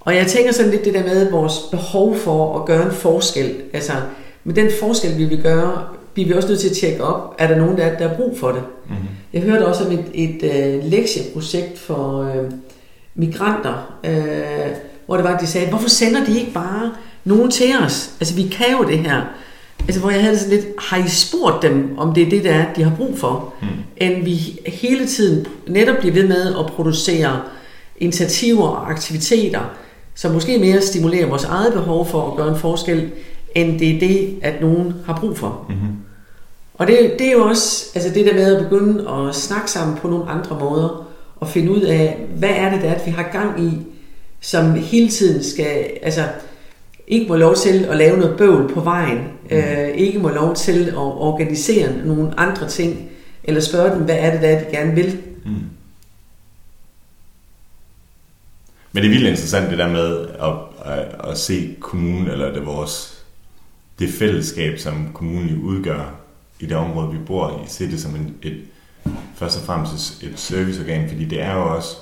Og 0.00 0.16
jeg 0.16 0.26
tænker 0.26 0.52
sådan 0.52 0.70
lidt 0.70 0.84
det 0.84 0.94
der 0.94 1.02
med 1.02 1.30
vores 1.30 1.54
behov 1.70 2.16
for 2.16 2.58
at 2.58 2.64
gøre 2.64 2.86
en 2.86 2.92
forskel. 2.92 3.54
Altså, 3.72 3.92
med 4.44 4.54
den 4.54 4.70
forskel, 4.80 5.18
vi 5.18 5.24
vil 5.24 5.42
gøre, 5.42 5.84
bliver 6.14 6.28
vi 6.28 6.34
også 6.34 6.48
nødt 6.48 6.60
til 6.60 6.68
at 6.68 6.76
tjekke 6.76 7.04
op, 7.04 7.34
er 7.38 7.46
der 7.46 7.56
nogen, 7.56 7.76
der, 7.76 7.98
der 7.98 8.08
har 8.08 8.16
brug 8.16 8.38
for 8.38 8.48
det. 8.48 8.62
Mm. 8.88 8.94
Jeg 9.32 9.42
hørte 9.42 9.66
også 9.66 9.84
om 9.84 9.92
et, 9.92 10.04
et 10.14 10.42
uh, 10.42 10.90
lektieprojekt 10.90 11.78
for 11.78 12.20
uh, 12.20 12.52
migranter, 13.14 13.98
uh, 14.04 14.76
hvor 15.06 15.16
det 15.16 15.24
var, 15.24 15.34
at 15.34 15.40
de 15.40 15.46
sagde, 15.46 15.68
hvorfor 15.68 15.88
sender 15.88 16.24
de 16.24 16.38
ikke 16.40 16.52
bare 16.52 16.92
nogen 17.24 17.50
til 17.50 17.70
os? 17.84 18.10
Altså, 18.20 18.34
vi 18.34 18.42
kan 18.42 18.66
jo 18.78 18.84
det 18.88 18.98
her 18.98 19.22
altså 19.88 20.00
hvor 20.00 20.10
jeg 20.10 20.22
havde 20.22 20.38
sådan 20.38 20.54
lidt, 20.56 20.66
har 20.78 20.96
I 20.96 21.08
spurgt 21.08 21.62
dem, 21.62 21.98
om 21.98 22.14
det 22.14 22.22
er 22.22 22.30
det, 22.30 22.44
der 22.44 22.50
er, 22.50 22.72
de 22.74 22.82
har 22.82 22.96
brug 22.96 23.18
for? 23.18 23.54
Mm. 23.62 23.66
End 23.96 24.24
vi 24.24 24.58
hele 24.66 25.06
tiden 25.06 25.46
netop 25.66 25.96
bliver 25.96 26.14
ved 26.14 26.28
med 26.28 26.54
at 26.58 26.66
producere 26.66 27.40
initiativer 27.98 28.68
og 28.68 28.90
aktiviteter, 28.90 29.60
som 30.14 30.32
måske 30.32 30.58
mere 30.58 30.80
stimulerer 30.80 31.26
vores 31.26 31.44
eget 31.44 31.72
behov 31.72 32.06
for 32.06 32.30
at 32.30 32.36
gøre 32.36 32.48
en 32.48 32.58
forskel, 32.58 33.10
end 33.54 33.78
det 33.78 33.94
er 33.94 34.00
det, 34.00 34.38
at 34.42 34.60
nogen 34.60 34.94
har 35.06 35.16
brug 35.20 35.38
for. 35.38 35.66
Mm-hmm. 35.68 35.96
Og 36.74 36.86
det, 36.86 37.14
det 37.18 37.26
er 37.26 37.32
jo 37.32 37.42
også 37.42 37.86
altså 37.94 38.10
det 38.14 38.26
der 38.26 38.34
med 38.34 38.56
at 38.56 38.62
begynde 38.62 39.10
at 39.10 39.34
snakke 39.34 39.70
sammen 39.70 39.96
på 39.96 40.08
nogle 40.08 40.30
andre 40.30 40.58
måder, 40.60 41.08
og 41.36 41.48
finde 41.48 41.72
ud 41.72 41.80
af, 41.80 42.26
hvad 42.36 42.50
er 42.50 42.70
det, 42.70 42.82
der 42.82 42.88
er, 42.88 42.94
at 42.94 43.06
vi 43.06 43.10
har 43.10 43.28
gang 43.32 43.64
i, 43.64 43.70
som 44.40 44.74
hele 44.74 45.08
tiden 45.08 45.44
skal, 45.44 45.90
altså 46.02 46.22
ikke 47.06 47.28
må 47.28 47.36
lov 47.36 47.54
til 47.54 47.84
at 47.84 47.96
lave 47.96 48.16
noget 48.16 48.36
bøvl 48.38 48.74
på 48.74 48.80
vejen, 48.80 49.18
mm. 49.18 49.56
øh, 49.56 49.88
ikke 49.88 50.18
må 50.18 50.28
lov 50.28 50.54
til 50.54 50.88
at 50.88 50.96
organisere 50.96 51.92
nogle 52.04 52.40
andre 52.40 52.68
ting, 52.68 53.10
eller 53.44 53.60
spørge 53.60 53.94
dem, 53.94 54.02
hvad 54.02 54.16
er 54.18 54.30
det, 54.30 54.42
der 54.42 54.58
de 54.58 54.76
gerne 54.76 54.94
vil. 54.94 55.18
Mm. 55.44 55.52
Men 58.92 59.02
det 59.02 59.04
er 59.04 59.12
vildt 59.14 59.28
interessant 59.28 59.70
det 59.70 59.78
der 59.78 59.88
med 59.88 60.26
at, 60.28 60.92
at, 60.92 61.30
at 61.30 61.38
se 61.38 61.76
kommunen, 61.80 62.26
eller 62.28 62.52
det 62.52 62.66
vores 62.66 63.11
det 63.98 64.10
fællesskab, 64.10 64.78
som 64.78 65.12
kommunen 65.12 65.62
udgør 65.62 66.14
i 66.60 66.66
det 66.66 66.76
område, 66.76 67.12
vi 67.12 67.18
bor 67.26 67.62
i, 67.64 67.68
se 67.68 67.90
det 67.90 68.00
som 68.00 68.14
en, 68.16 68.36
et, 68.42 68.64
først 69.34 69.58
og 69.58 69.64
fremmest 69.64 70.22
et 70.22 70.38
serviceorgan, 70.38 71.08
fordi 71.08 71.24
det 71.24 71.40
er 71.40 71.54
jo 71.54 71.74
også 71.74 71.96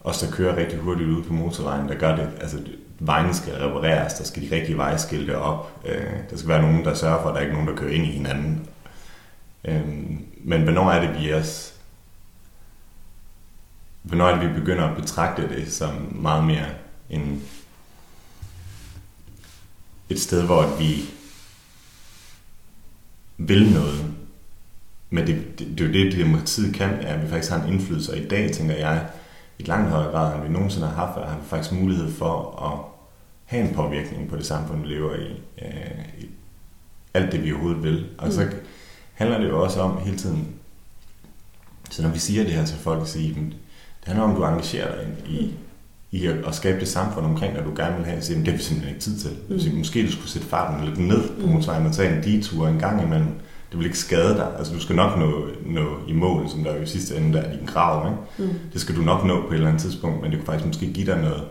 os, 0.00 0.18
der 0.18 0.30
kører 0.30 0.56
rigtig 0.56 0.78
hurtigt 0.78 1.08
ud 1.08 1.22
på 1.22 1.32
motorvejen, 1.32 1.88
der 1.88 1.94
gør 1.94 2.16
det. 2.16 2.28
Altså, 2.40 2.58
vejene 2.98 3.34
skal 3.34 3.52
repareres, 3.52 4.14
der 4.14 4.24
skal 4.24 4.42
de 4.42 4.56
rigtige 4.56 4.76
vejskilte 4.76 5.38
op, 5.38 5.82
øh, 5.86 6.12
der 6.30 6.36
skal 6.36 6.48
være 6.48 6.62
nogen, 6.62 6.84
der 6.84 6.94
sørger 6.94 7.22
for, 7.22 7.28
at 7.28 7.34
der 7.34 7.40
ikke 7.40 7.50
er 7.50 7.54
nogen, 7.54 7.68
der 7.68 7.76
kører 7.76 7.92
ind 7.92 8.04
i 8.04 8.10
hinanden. 8.10 8.66
Øh, 9.64 9.88
men 10.44 10.62
hvornår 10.62 10.90
er 10.90 11.00
det, 11.06 11.22
vi 11.22 11.32
os 11.32 11.74
hvornår 14.02 14.26
er 14.26 14.40
det, 14.40 14.48
vi 14.48 14.60
begynder 14.60 14.84
at 14.84 14.96
betragte 14.96 15.48
det 15.48 15.72
som 15.72 15.90
meget 16.10 16.44
mere 16.44 16.66
en, 17.10 17.42
et 20.10 20.20
sted, 20.20 20.42
hvor 20.42 20.76
vi 20.78 21.04
vil 23.38 23.72
noget. 23.72 24.14
Men 25.10 25.26
det, 25.26 25.58
det, 25.58 25.68
det 25.68 25.80
er 25.80 25.86
jo 25.86 25.92
det, 25.92 26.18
demokratiet 26.18 26.74
kan, 26.74 26.90
at 26.90 27.22
vi 27.22 27.28
faktisk 27.28 27.52
har 27.52 27.62
en 27.62 27.72
indflydelse. 27.72 28.12
Og 28.12 28.18
i 28.18 28.28
dag, 28.28 28.52
tænker 28.52 28.74
jeg, 28.74 29.06
i 29.58 29.62
langt 29.62 29.90
højere 29.90 30.10
grad, 30.10 30.34
end 30.34 30.42
vi 30.42 30.48
nogensinde 30.48 30.86
har 30.86 31.06
haft, 31.06 31.28
har 31.28 31.38
vi 31.38 31.46
faktisk 31.46 31.72
mulighed 31.72 32.12
for 32.12 32.62
at 32.62 33.00
have 33.44 33.68
en 33.68 33.74
påvirkning 33.74 34.28
på 34.28 34.36
det 34.36 34.46
samfund, 34.46 34.80
vi 34.82 34.88
lever 34.88 35.14
i. 35.14 35.42
Øh, 35.62 36.04
i 36.18 36.30
alt 37.14 37.32
det, 37.32 37.44
vi 37.44 37.52
overhovedet 37.52 37.82
vil. 37.82 38.06
Og 38.18 38.26
mm. 38.26 38.32
så 38.32 38.48
handler 39.12 39.38
det 39.38 39.48
jo 39.48 39.62
også 39.62 39.80
om 39.80 39.98
hele 39.98 40.16
tiden, 40.16 40.48
så 41.90 42.02
når 42.02 42.08
vi 42.08 42.18
siger 42.18 42.44
det 42.44 42.52
her 42.52 42.64
til 42.64 42.78
folk, 42.78 43.06
så 43.06 43.12
siger 43.12 43.34
det 43.34 43.54
handler 44.04 44.24
om, 44.24 44.30
at 44.30 44.36
du 44.36 44.44
engagerer 44.44 44.94
dig 44.96 45.14
i, 45.28 45.54
i 46.12 46.26
at, 46.26 46.36
at 46.46 46.54
skabe 46.54 46.80
det 46.80 46.88
samfund 46.88 47.26
omkring 47.26 47.54
dig, 47.54 47.64
du 47.64 47.72
gerne 47.76 47.96
vil 47.96 48.04
have. 48.04 48.22
Så 48.22 48.34
det 48.34 48.48
har 48.48 48.56
vi 48.56 48.62
simpelthen 48.62 48.94
ikke 48.94 49.04
tid 49.04 49.18
til. 49.18 49.30
Mm. 49.48 49.58
Så 49.58 49.68
måske 49.74 50.06
du 50.06 50.12
skulle 50.12 50.30
sætte 50.30 50.48
farten 50.48 50.84
lidt 50.84 50.98
ned 50.98 51.28
på 51.40 51.46
mm. 51.46 51.52
motorvejen 51.52 51.86
og 51.86 51.92
tage 51.92 52.16
en 52.16 52.22
detur 52.22 52.68
en 52.68 52.78
gang 52.78 53.02
imellem. 53.02 53.28
Det 53.70 53.78
vil 53.78 53.86
ikke 53.86 53.98
skade 53.98 54.34
dig. 54.34 54.46
Altså, 54.58 54.74
du 54.74 54.80
skal 54.80 54.96
nok 54.96 55.18
nå, 55.18 55.46
nå 55.66 55.86
i 56.08 56.12
mål, 56.12 56.48
som 56.48 56.64
der 56.64 56.76
jo 56.76 56.82
i 56.82 56.86
sidste 56.86 57.16
ende 57.16 57.38
der 57.38 57.42
er 57.42 57.56
din 57.56 57.66
grav. 57.66 58.06
Ikke? 58.06 58.50
Mm. 58.52 58.58
Det 58.72 58.80
skal 58.80 58.96
du 58.96 59.00
nok 59.00 59.24
nå 59.24 59.40
på 59.42 59.48
et 59.48 59.54
eller 59.54 59.68
andet 59.68 59.82
tidspunkt, 59.82 60.22
men 60.22 60.30
det 60.30 60.38
kunne 60.38 60.46
faktisk 60.46 60.66
måske 60.66 60.86
give 60.86 61.06
dig 61.06 61.22
noget, 61.22 61.42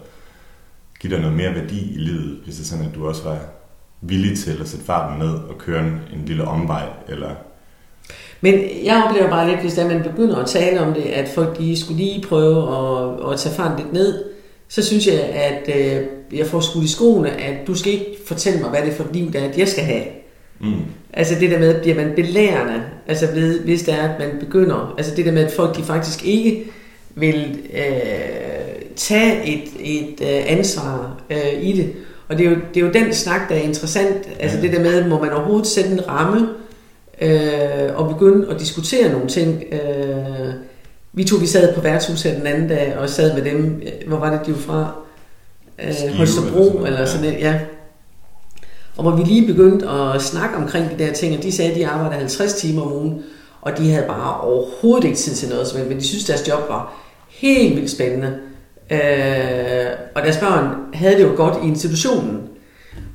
give 1.02 1.14
dig 1.14 1.22
noget 1.22 1.38
mere 1.38 1.56
værdi 1.56 1.94
i 1.96 1.98
livet, 1.98 2.40
hvis 2.44 2.56
det 2.56 2.64
er 2.64 2.68
sådan, 2.68 2.86
at 2.86 2.96
du 2.96 3.08
også 3.08 3.24
var 3.24 3.38
villig 4.02 4.38
til 4.38 4.62
at 4.62 4.68
sætte 4.68 4.86
farten 4.86 5.20
ned 5.20 5.34
og 5.34 5.58
køre 5.58 5.88
en, 5.88 6.00
en 6.14 6.26
lille 6.26 6.44
omvej, 6.44 6.84
eller 7.08 7.30
Men 8.42 8.54
jeg 8.86 9.04
oplever 9.08 9.30
bare 9.30 9.50
lidt, 9.50 9.60
hvis 9.60 9.74
der 9.74 9.88
man 9.88 10.04
begynder 10.04 10.36
at 10.36 10.48
tale 10.48 10.82
om 10.82 10.94
det, 10.94 11.02
at 11.02 11.30
folk 11.30 11.58
de 11.58 11.80
skulle 11.80 12.04
lige 12.04 12.26
prøve 12.28 12.62
at, 12.78 13.32
at 13.32 13.40
tage 13.40 13.56
farten 13.56 13.78
lidt 13.78 13.94
ned, 13.94 14.24
så 14.70 14.84
synes 14.86 15.08
jeg, 15.08 15.20
at 15.22 15.76
øh, 15.76 16.04
jeg 16.40 16.46
får 16.48 16.60
skudt 16.60 16.84
i 16.86 16.88
skoene, 16.92 17.32
at 17.32 17.68
du 17.68 17.76
skal 17.76 17.94
ikke 17.94 18.18
fortælle 18.26 18.60
mig, 18.60 18.70
hvad 18.70 18.82
det 18.82 18.90
er 18.90 18.96
for 18.96 19.04
et 19.04 19.14
liv, 19.16 19.34
der 19.34 19.40
er, 19.40 19.50
at 19.50 19.58
jeg 19.58 19.68
skal 19.68 19.84
have. 19.84 20.04
Mm. 20.60 20.74
Altså 21.14 21.36
det 21.40 21.52
der 21.52 21.60
med, 21.60 21.82
bliver 21.82 21.96
man 21.96 22.12
belærende, 22.16 22.82
altså 23.08 23.28
ved, 23.34 23.60
hvis 23.60 23.84
det 23.84 23.94
er, 23.94 24.10
at 24.10 24.20
man 24.20 24.30
begynder, 24.40 24.94
altså 24.98 25.16
det 25.16 25.26
der 25.26 25.32
med, 25.32 25.46
at 25.46 25.52
folk 25.52 25.78
de 25.78 25.84
faktisk 25.84 26.26
ikke 26.26 26.64
vil 27.16 27.60
øh, 27.74 28.86
tage 28.96 29.46
et, 29.46 29.64
et 29.80 30.22
øh, 30.22 30.52
ansvar 30.52 31.22
øh, 31.30 31.64
i 31.64 31.72
det. 31.74 31.94
Og 32.28 32.38
det 32.38 32.46
er, 32.46 32.50
jo, 32.50 32.56
det 32.74 32.82
er 32.82 32.86
jo 32.86 32.92
den 32.94 33.14
snak, 33.14 33.50
der 33.50 33.56
er 33.56 33.60
interessant, 33.62 34.30
altså 34.40 34.58
Ja. 34.58 34.64
det 34.64 34.72
der 34.72 34.80
med, 34.80 35.08
må 35.10 35.20
man 35.20 35.32
overhovedet 35.32 35.68
sætte 35.68 35.92
en 35.92 36.08
ramme 36.08 36.48
øh, 37.22 37.96
og 37.96 38.10
begynde 38.14 38.50
at 38.52 38.60
diskutere 38.60 39.12
nogle 39.12 39.28
ting. 39.28 39.64
Øh, 39.72 40.54
vi 41.20 41.24
to, 41.24 41.36
vi 41.36 41.48
sad 41.48 41.76
på 41.76 41.82
værtshuset 41.82 42.36
den 42.36 42.48
anden 42.48 42.68
dag 42.68 42.98
og 42.98 43.10
sad 43.10 43.34
med 43.34 43.52
dem, 43.52 43.82
hvor 44.08 44.18
var 44.18 44.32
det, 44.32 44.46
de 44.46 44.52
var 44.52 44.58
fra? 44.58 44.92
Øh, 45.80 46.18
Holstebro, 46.18 46.86
eller 46.86 46.86
sådan 46.86 46.86
noget, 46.86 47.00
ja. 47.00 47.06
sådan 47.06 47.22
noget, 47.22 47.40
ja. 47.42 47.60
Og 48.98 49.04
hvor 49.04 49.16
vi 49.16 49.24
lige 49.24 49.48
begyndte 49.48 49.88
at 49.88 50.22
snakke 50.22 50.58
omkring 50.58 50.92
de 50.92 51.04
der 51.04 51.14
ting, 51.14 51.38
og 51.38 51.44
de 51.44 51.52
sagde, 51.52 51.72
at 51.72 51.78
de 51.78 51.88
arbejder 51.88 52.18
50 52.18 52.54
timer 52.54 52.82
om 52.82 52.94
ugen, 52.94 53.24
og 53.62 53.78
de 53.78 53.92
havde 53.92 54.06
bare 54.08 54.42
overhovedet 54.42 55.04
ikke 55.04 55.18
tid 55.18 55.34
til 55.34 55.50
noget 55.50 55.68
som 55.68 55.78
helst, 55.78 55.90
men 55.90 56.00
de 56.00 56.08
synes, 56.08 56.26
deres 56.26 56.48
job 56.48 56.70
var 56.70 56.94
helt 57.30 57.76
vildt 57.76 57.92
spændende. 57.92 58.34
Øh, 58.92 59.90
og 60.16 60.22
deres 60.22 60.38
børn 60.38 60.76
havde 60.94 61.16
det 61.16 61.24
jo 61.24 61.34
godt 61.36 61.64
i 61.64 61.68
institutionen. 61.68 62.42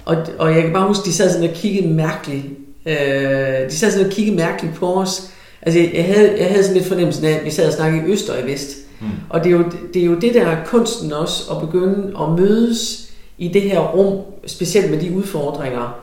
Og, 0.05 0.17
og 0.39 0.55
jeg 0.55 0.63
kan 0.63 0.73
bare 0.73 0.89
huske, 0.89 1.05
de 1.05 1.13
sad 1.13 1.31
sådan 1.31 1.49
og 1.49 1.55
kiggede 1.55 1.95
mærkeligt. 1.95 2.45
Øh, 2.87 3.71
de 3.71 3.77
sad 3.77 3.91
sådan 3.91 4.07
og 4.07 4.13
kiggede 4.13 4.37
mærkeligt 4.37 4.75
på 4.75 4.95
os. 4.95 5.34
Altså, 5.67 5.81
jeg 5.95 6.05
havde, 6.05 6.35
jeg 6.39 6.47
havde 6.49 6.63
sådan 6.63 6.77
lidt 6.77 6.89
fornemmelsen 6.89 7.25
af, 7.25 7.31
at 7.31 7.45
vi 7.45 7.51
sad 7.51 7.67
og 7.67 7.73
snakkede 7.73 8.09
i 8.09 8.13
øst 8.13 8.31
og 8.31 8.41
i 8.41 8.53
vest. 8.53 8.77
Mm. 9.01 9.07
Og 9.31 9.45
det 9.45 9.53
er, 9.53 9.57
jo, 9.57 9.65
det 9.95 10.03
er 10.03 10.07
jo 10.07 10.15
det, 10.15 10.35
der 10.35 10.47
er 10.47 10.65
kunsten 10.67 11.13
også, 11.13 11.43
at 11.51 11.61
begynde 11.61 12.13
at 12.21 12.41
mødes 12.41 13.11
i 13.39 13.49
det 13.49 13.63
her 13.63 13.81
rum, 13.81 14.19
specielt 14.47 14.91
med 14.91 15.01
de 15.01 15.17
udfordringer, 15.17 15.99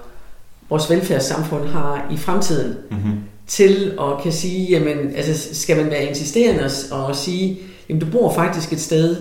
vores 0.70 0.90
velfærdssamfund 0.90 1.68
har 1.68 2.08
i 2.14 2.18
fremtiden, 2.18 2.76
Mm-hmm. 2.92 3.12
til 3.48 3.92
at 4.02 4.24
kan 4.24 4.32
sige, 4.32 4.68
jamen, 4.72 5.16
altså, 5.16 5.56
skal 5.56 5.78
man 5.78 5.92
være 5.92 6.04
insisterende 6.04 6.70
og, 6.92 7.06
og 7.06 7.16
sige, 7.16 7.60
jamen, 7.90 8.00
du 8.02 8.06
bor 8.12 8.34
faktisk 8.34 8.74
et 8.74 8.80
sted, 8.82 9.16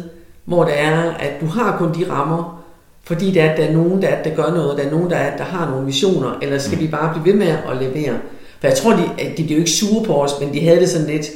hvor 0.44 0.64
det 0.64 0.72
er, 0.81 1.00
at 1.00 1.33
du 1.40 1.46
har 1.46 1.76
kun 1.79 1.88
de 1.94 2.11
rammer, 2.11 2.64
fordi 3.05 3.31
der 3.31 3.42
er, 3.42 3.57
der 3.57 3.64
er 3.64 3.72
nogen, 3.72 4.03
der, 4.03 4.09
er, 4.09 4.22
der 4.22 4.31
gør 4.35 4.50
noget, 4.55 4.79
der 4.79 4.85
er 4.85 4.90
nogen, 4.90 5.11
der, 5.11 5.16
er, 5.16 5.37
der 5.37 5.44
har 5.44 5.70
nogle 5.70 5.87
visioner, 5.87 6.38
eller 6.42 6.59
skal 6.59 6.79
Mm. 6.79 6.83
vi 6.85 6.88
bare 6.88 7.12
blive 7.20 7.33
ved 7.33 7.38
med 7.46 7.46
at 7.70 7.76
levere? 7.81 8.14
For 8.61 8.68
jeg 8.68 8.77
tror, 8.77 8.92
de, 8.92 9.03
at 9.18 9.38
de 9.38 9.44
blev 9.44 9.57
jo 9.57 9.61
ikke 9.61 9.70
sure 9.70 10.05
på 10.05 10.23
os, 10.23 10.31
men 10.40 10.55
de 10.55 10.61
havde 10.61 10.81
det 10.81 10.88
sådan 10.88 11.07
lidt, 11.07 11.27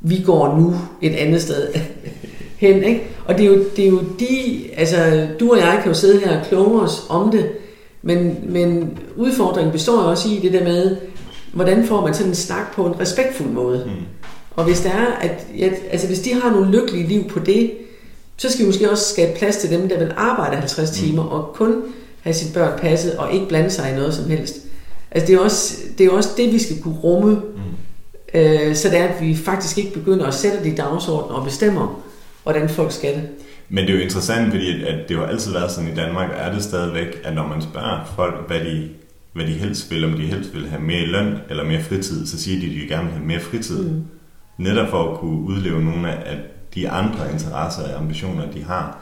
vi 0.00 0.22
går 0.26 0.58
nu 0.58 0.74
et 1.02 1.14
andet 1.14 1.42
sted 1.42 1.68
hen, 2.62 2.82
ikke? 2.82 3.02
Og 3.24 3.38
det 3.38 3.44
er, 3.46 3.48
jo, 3.48 3.64
det 3.76 3.84
er 3.84 3.88
jo 3.88 4.02
de, 4.20 4.60
altså 4.76 5.26
du 5.40 5.52
og 5.52 5.58
jeg 5.58 5.78
kan 5.82 5.92
jo 5.92 5.98
sidde 5.98 6.20
her 6.20 6.40
og 6.40 6.46
kloge 6.46 6.80
os 6.80 7.06
om 7.08 7.30
det, 7.30 7.50
men, 8.02 8.36
men 8.48 8.98
udfordringen 9.16 9.72
består 9.72 10.02
jo 10.02 10.10
også 10.10 10.28
i 10.28 10.40
det 10.42 10.52
der 10.52 10.64
med, 10.64 10.96
hvordan 11.52 11.86
får 11.86 12.00
man 12.00 12.14
sådan 12.14 12.30
en 12.30 12.34
snak 12.34 12.74
på 12.74 12.86
en 12.86 13.00
respektfuld 13.00 13.48
måde. 13.48 13.84
Mm. 13.86 14.04
Og 14.50 14.64
hvis 14.64 14.80
der 14.80 14.90
er, 14.90 15.06
at, 15.20 15.46
ja, 15.58 15.70
altså 15.90 16.06
hvis 16.06 16.20
de 16.20 16.34
har 16.34 16.50
nogle 16.50 16.70
lykkelige 16.70 17.08
liv 17.08 17.28
på 17.28 17.38
det, 17.38 17.70
så 18.36 18.50
skal 18.50 18.62
vi 18.62 18.66
måske 18.66 18.90
også 18.90 19.14
skabe 19.14 19.38
plads 19.38 19.56
til 19.56 19.70
dem, 19.70 19.88
der 19.88 19.98
vil 19.98 20.12
arbejde 20.16 20.56
50 20.56 20.90
timer 20.90 21.22
og 21.22 21.54
kun 21.54 21.82
have 22.20 22.34
sit 22.34 22.54
børn 22.54 22.78
passet 22.78 23.16
og 23.16 23.32
ikke 23.32 23.48
blande 23.48 23.70
sig 23.70 23.92
i 23.92 23.96
noget 23.96 24.14
som 24.14 24.30
helst. 24.30 24.56
Altså 25.14 25.26
det 25.26 25.34
er 25.34 25.40
også 25.40 25.76
det, 25.98 26.06
er 26.06 26.10
også 26.10 26.30
det 26.36 26.52
vi 26.52 26.58
skal 26.58 26.82
kunne 26.82 26.94
rumme, 26.98 27.34
Mm. 27.34 28.40
øh, 28.40 28.74
så 28.76 28.88
det 28.88 28.98
er, 28.98 29.04
at 29.04 29.20
vi 29.20 29.36
faktisk 29.36 29.78
ikke 29.78 29.92
begynder 29.92 30.26
at 30.26 30.34
sætte 30.34 30.64
de 30.64 30.76
dagsordner 30.76 31.36
og 31.36 31.44
bestemmer, 31.44 32.02
hvordan 32.42 32.68
folk 32.68 32.92
skal 32.92 33.14
det. 33.14 33.28
Men 33.68 33.84
det 33.86 33.90
er 33.92 33.96
jo 33.96 34.02
interessant, 34.04 34.50
fordi 34.50 34.82
at 34.84 35.08
det 35.08 35.16
har 35.16 35.26
altid 35.26 35.52
været 35.52 35.70
sådan 35.70 35.92
i 35.92 35.94
Danmark, 35.94 36.30
er 36.36 36.52
det 36.52 36.62
stadigvæk, 36.62 37.20
at 37.24 37.34
når 37.34 37.46
man 37.48 37.62
spørger 37.62 38.12
folk, 38.16 38.46
hvad 38.46 38.60
de, 38.60 38.88
hvad 39.32 39.46
de 39.46 39.52
helst 39.52 39.90
vil, 39.90 40.04
om 40.04 40.12
de 40.12 40.26
helst 40.26 40.54
vil 40.54 40.68
have 40.68 40.82
mere 40.82 41.06
løn 41.06 41.34
eller 41.50 41.64
mere 41.64 41.82
fritid, 41.82 42.26
så 42.26 42.38
siger 42.42 42.60
de, 42.60 42.66
at 42.66 42.72
de 42.82 42.88
gerne 42.88 43.04
vil 43.04 43.12
have 43.12 43.26
mere 43.26 43.40
fritid. 43.40 43.82
Mm. 43.90 44.02
Netop 44.58 44.88
for 44.88 45.12
at 45.12 45.18
kunne 45.18 45.40
udleve 45.40 45.84
nogle 45.84 46.12
af 46.12 46.36
de 46.74 46.88
andre 46.90 47.32
interesser 47.32 47.82
og 47.82 48.00
ambitioner, 48.00 48.50
de 48.50 48.64
har. 48.64 48.98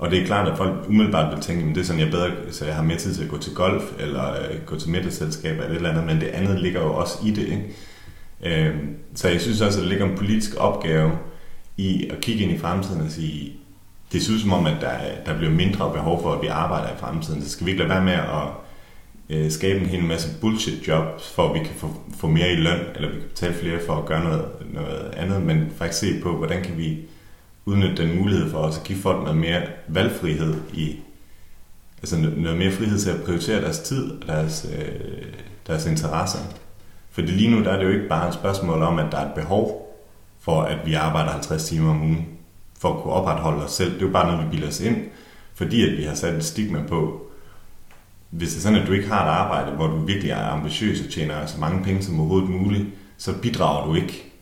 Og 0.00 0.10
det 0.10 0.22
er 0.22 0.26
klart, 0.26 0.48
at 0.48 0.56
folk 0.56 0.88
umiddelbart 0.88 1.34
vil 1.34 1.42
tænke, 1.42 1.68
at 1.68 1.74
det 1.74 1.80
er 1.80 1.84
sådan, 1.84 2.00
jeg 2.00 2.10
bedre, 2.10 2.30
så 2.50 2.64
jeg 2.64 2.74
har 2.74 2.82
mere 2.82 2.98
tid 2.98 3.14
til 3.14 3.24
at 3.24 3.28
gå 3.30 3.38
til 3.38 3.54
golf, 3.54 3.82
eller 3.98 4.30
øh, 4.30 4.60
gå 4.66 4.78
til 4.78 4.90
middagsselskab, 4.90 5.52
eller 5.52 5.70
et 5.70 5.76
eller 5.76 5.90
andet, 5.90 6.06
men 6.06 6.20
det 6.20 6.26
andet 6.26 6.60
ligger 6.60 6.80
jo 6.80 6.94
også 6.94 7.18
i 7.26 7.30
det. 7.30 7.46
Ikke? 7.48 8.68
Øh, 8.68 8.74
så 9.14 9.28
jeg 9.28 9.40
synes 9.40 9.60
også, 9.60 9.78
at 9.78 9.82
der 9.82 9.88
ligger 9.88 10.06
en 10.06 10.16
politisk 10.16 10.56
opgave 10.58 11.12
i 11.76 12.08
at 12.10 12.20
kigge 12.20 12.42
ind 12.44 12.52
i 12.52 12.58
fremtiden 12.58 13.00
og 13.00 13.10
sige, 13.10 13.52
det 14.12 14.22
synes 14.22 14.42
som 14.42 14.52
om, 14.52 14.66
at 14.66 14.76
der, 14.80 14.92
der 15.26 15.38
bliver 15.38 15.52
mindre 15.52 15.92
behov 15.92 16.22
for, 16.22 16.32
at 16.32 16.42
vi 16.42 16.46
arbejder 16.46 16.88
i 16.88 16.98
fremtiden. 16.98 17.42
Så 17.42 17.50
skal 17.50 17.66
vi 17.66 17.70
ikke 17.70 17.82
lade 17.82 17.94
være 17.94 18.04
med 18.04 18.12
at 18.12 18.48
øh, 19.30 19.50
skabe 19.50 19.80
en 19.80 19.86
hel 19.86 20.04
masse 20.04 20.40
bullshit 20.40 20.88
jobs, 20.88 21.32
for 21.34 21.48
at 21.48 21.54
vi 21.54 21.58
kan 21.58 21.74
få, 21.76 21.94
få 22.20 22.26
mere 22.26 22.52
i 22.52 22.56
løn, 22.56 22.80
eller 22.94 23.08
vi 23.08 23.14
kan 23.14 23.28
betale 23.28 23.54
flere 23.54 23.78
for 23.86 23.94
at 23.94 24.06
gøre 24.06 24.24
noget, 24.24 24.44
noget 24.72 25.14
andet, 25.16 25.42
men 25.42 25.72
faktisk 25.76 26.00
se 26.00 26.20
på, 26.22 26.36
hvordan 26.36 26.62
kan 26.62 26.78
vi 26.78 26.98
udnytte 27.70 28.02
den 28.02 28.18
mulighed 28.18 28.50
for 28.50 28.58
os 28.58 28.78
at 28.78 28.84
give 28.84 28.98
folk 28.98 29.22
noget 29.22 29.38
mere 29.38 29.62
valgfrihed 29.88 30.54
i, 30.72 30.96
altså 31.98 32.16
noget 32.36 32.58
mere 32.58 32.72
frihed 32.72 32.98
til 32.98 33.10
at 33.10 33.22
prioritere 33.22 33.60
deres 33.60 33.78
tid 33.78 34.10
og 34.10 34.26
deres, 34.26 34.66
øh, 34.78 35.24
deres 35.66 35.86
interesser. 35.86 36.38
Fordi 37.10 37.28
lige 37.32 37.50
nu 37.50 37.64
der 37.64 37.70
er 37.70 37.76
det 37.76 37.84
jo 37.84 37.90
ikke 37.90 38.08
bare 38.08 38.28
et 38.28 38.34
spørgsmål 38.34 38.82
om, 38.82 38.98
at 38.98 39.12
der 39.12 39.18
er 39.18 39.26
et 39.26 39.34
behov 39.34 39.90
for, 40.40 40.62
at 40.62 40.78
vi 40.86 40.94
arbejder 40.94 41.30
50 41.30 41.64
timer 41.64 41.90
om 41.90 42.02
ugen, 42.02 42.26
for 42.78 42.94
at 42.94 43.02
kunne 43.02 43.12
opretholde 43.12 43.64
os 43.64 43.72
selv. 43.72 43.90
Det 43.94 44.02
er 44.02 44.06
jo 44.06 44.12
bare 44.12 44.32
noget, 44.32 44.46
vi 44.46 44.50
bilder 44.50 44.68
os 44.68 44.80
ind, 44.80 44.96
fordi 45.54 45.90
at 45.90 45.98
vi 45.98 46.02
har 46.02 46.14
sat 46.14 46.34
et 46.34 46.44
stigma 46.44 46.82
på, 46.88 47.26
hvis 48.30 48.48
det 48.48 48.56
er 48.56 48.62
sådan, 48.62 48.78
at 48.78 48.86
du 48.86 48.92
ikke 48.92 49.08
har 49.08 49.24
et 49.24 49.30
arbejde, 49.30 49.76
hvor 49.76 49.86
du 49.86 49.96
virkelig 49.96 50.30
er 50.30 50.44
ambitiøs 50.44 51.00
og 51.00 51.12
tjener 51.12 51.46
så 51.46 51.60
mange 51.60 51.84
penge 51.84 52.02
som 52.02 52.20
overhovedet 52.20 52.50
muligt, 52.50 52.86
så 53.18 53.32
bidrager 53.42 53.86
du 53.86 53.94
ikke. 53.94 54.32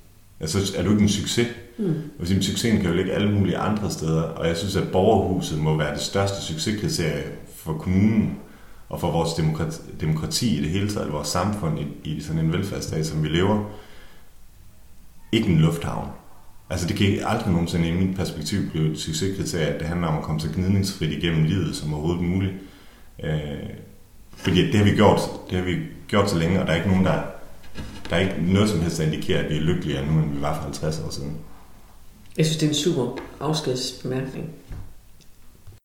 Altså, 0.40 0.74
er 0.76 0.82
du 0.82 0.90
ikke 0.90 1.02
en 1.02 1.08
succes. 1.08 1.48
Mm. 1.78 1.94
Og 2.18 2.26
sige, 2.26 2.42
succesen 2.42 2.80
kan 2.80 2.90
jo 2.90 2.96
ligge 2.96 3.12
alle 3.12 3.32
mulige 3.32 3.58
andre 3.58 3.90
steder, 3.90 4.22
og 4.22 4.46
jeg 4.46 4.56
synes, 4.56 4.76
at 4.76 4.92
borgerhuset 4.92 5.58
må 5.58 5.76
være 5.76 5.94
det 5.94 6.00
største 6.00 6.42
succeskriterie 6.42 7.24
for 7.56 7.72
kommunen 7.72 8.38
og 8.88 9.00
for 9.00 9.10
vores 9.10 9.34
demokrati, 9.34 9.80
demokrati 10.00 10.58
i 10.58 10.62
det 10.62 10.70
hele 10.70 10.90
taget, 10.90 11.12
vores 11.12 11.28
samfund 11.28 11.78
i, 11.78 11.86
i 12.04 12.20
sådan 12.20 12.44
en 12.44 12.52
velfærdsstat, 12.52 13.06
som 13.06 13.22
vi 13.22 13.28
lever. 13.28 13.64
Ikke 15.32 15.48
en 15.48 15.58
lufthavn. 15.58 16.08
Altså 16.70 16.88
det 16.88 16.96
kan 16.96 17.18
aldrig 17.26 17.52
nogensinde 17.52 17.88
i 17.88 17.92
mit 17.92 18.16
perspektiv 18.16 18.70
blive 18.70 18.92
et 18.92 18.98
succeskriterie, 18.98 19.66
at 19.66 19.80
det 19.80 19.88
handler 19.88 20.08
om 20.08 20.18
at 20.18 20.22
komme 20.22 20.40
så 20.40 20.48
gnidningsfrit 20.54 21.10
igennem 21.10 21.44
livet 21.44 21.76
som 21.76 21.94
overhovedet 21.94 22.24
muligt. 22.24 22.54
Øh, 23.24 23.30
fordi 24.36 24.66
det 24.66 24.74
har 24.74 24.84
vi 24.84 24.90
gjort, 24.90 25.20
det 25.50 25.58
har 25.58 25.64
vi 25.64 25.76
gjort 26.08 26.30
så 26.30 26.38
længe, 26.38 26.60
og 26.60 26.66
der 26.66 26.72
er 26.72 26.76
ikke 26.76 26.88
nogen, 26.88 27.04
der, 27.04 27.22
der 28.10 28.16
er 28.16 28.20
ikke 28.20 28.52
noget 28.52 28.68
som 28.68 28.80
helst, 28.80 28.98
der 28.98 29.04
indikerer, 29.04 29.42
at 29.42 29.50
vi 29.50 29.56
er 29.56 29.60
lykkeligere 29.60 30.06
nu, 30.06 30.18
end 30.18 30.34
vi 30.34 30.40
var 30.40 30.54
for 30.54 30.62
50 30.62 31.00
år 31.00 31.10
siden. 31.10 31.36
Jeg 32.38 32.46
synes, 32.46 32.56
det 32.58 32.66
er 32.66 32.70
en 32.70 32.74
super 32.74 33.18
afskedsbemærkning. 33.40 34.50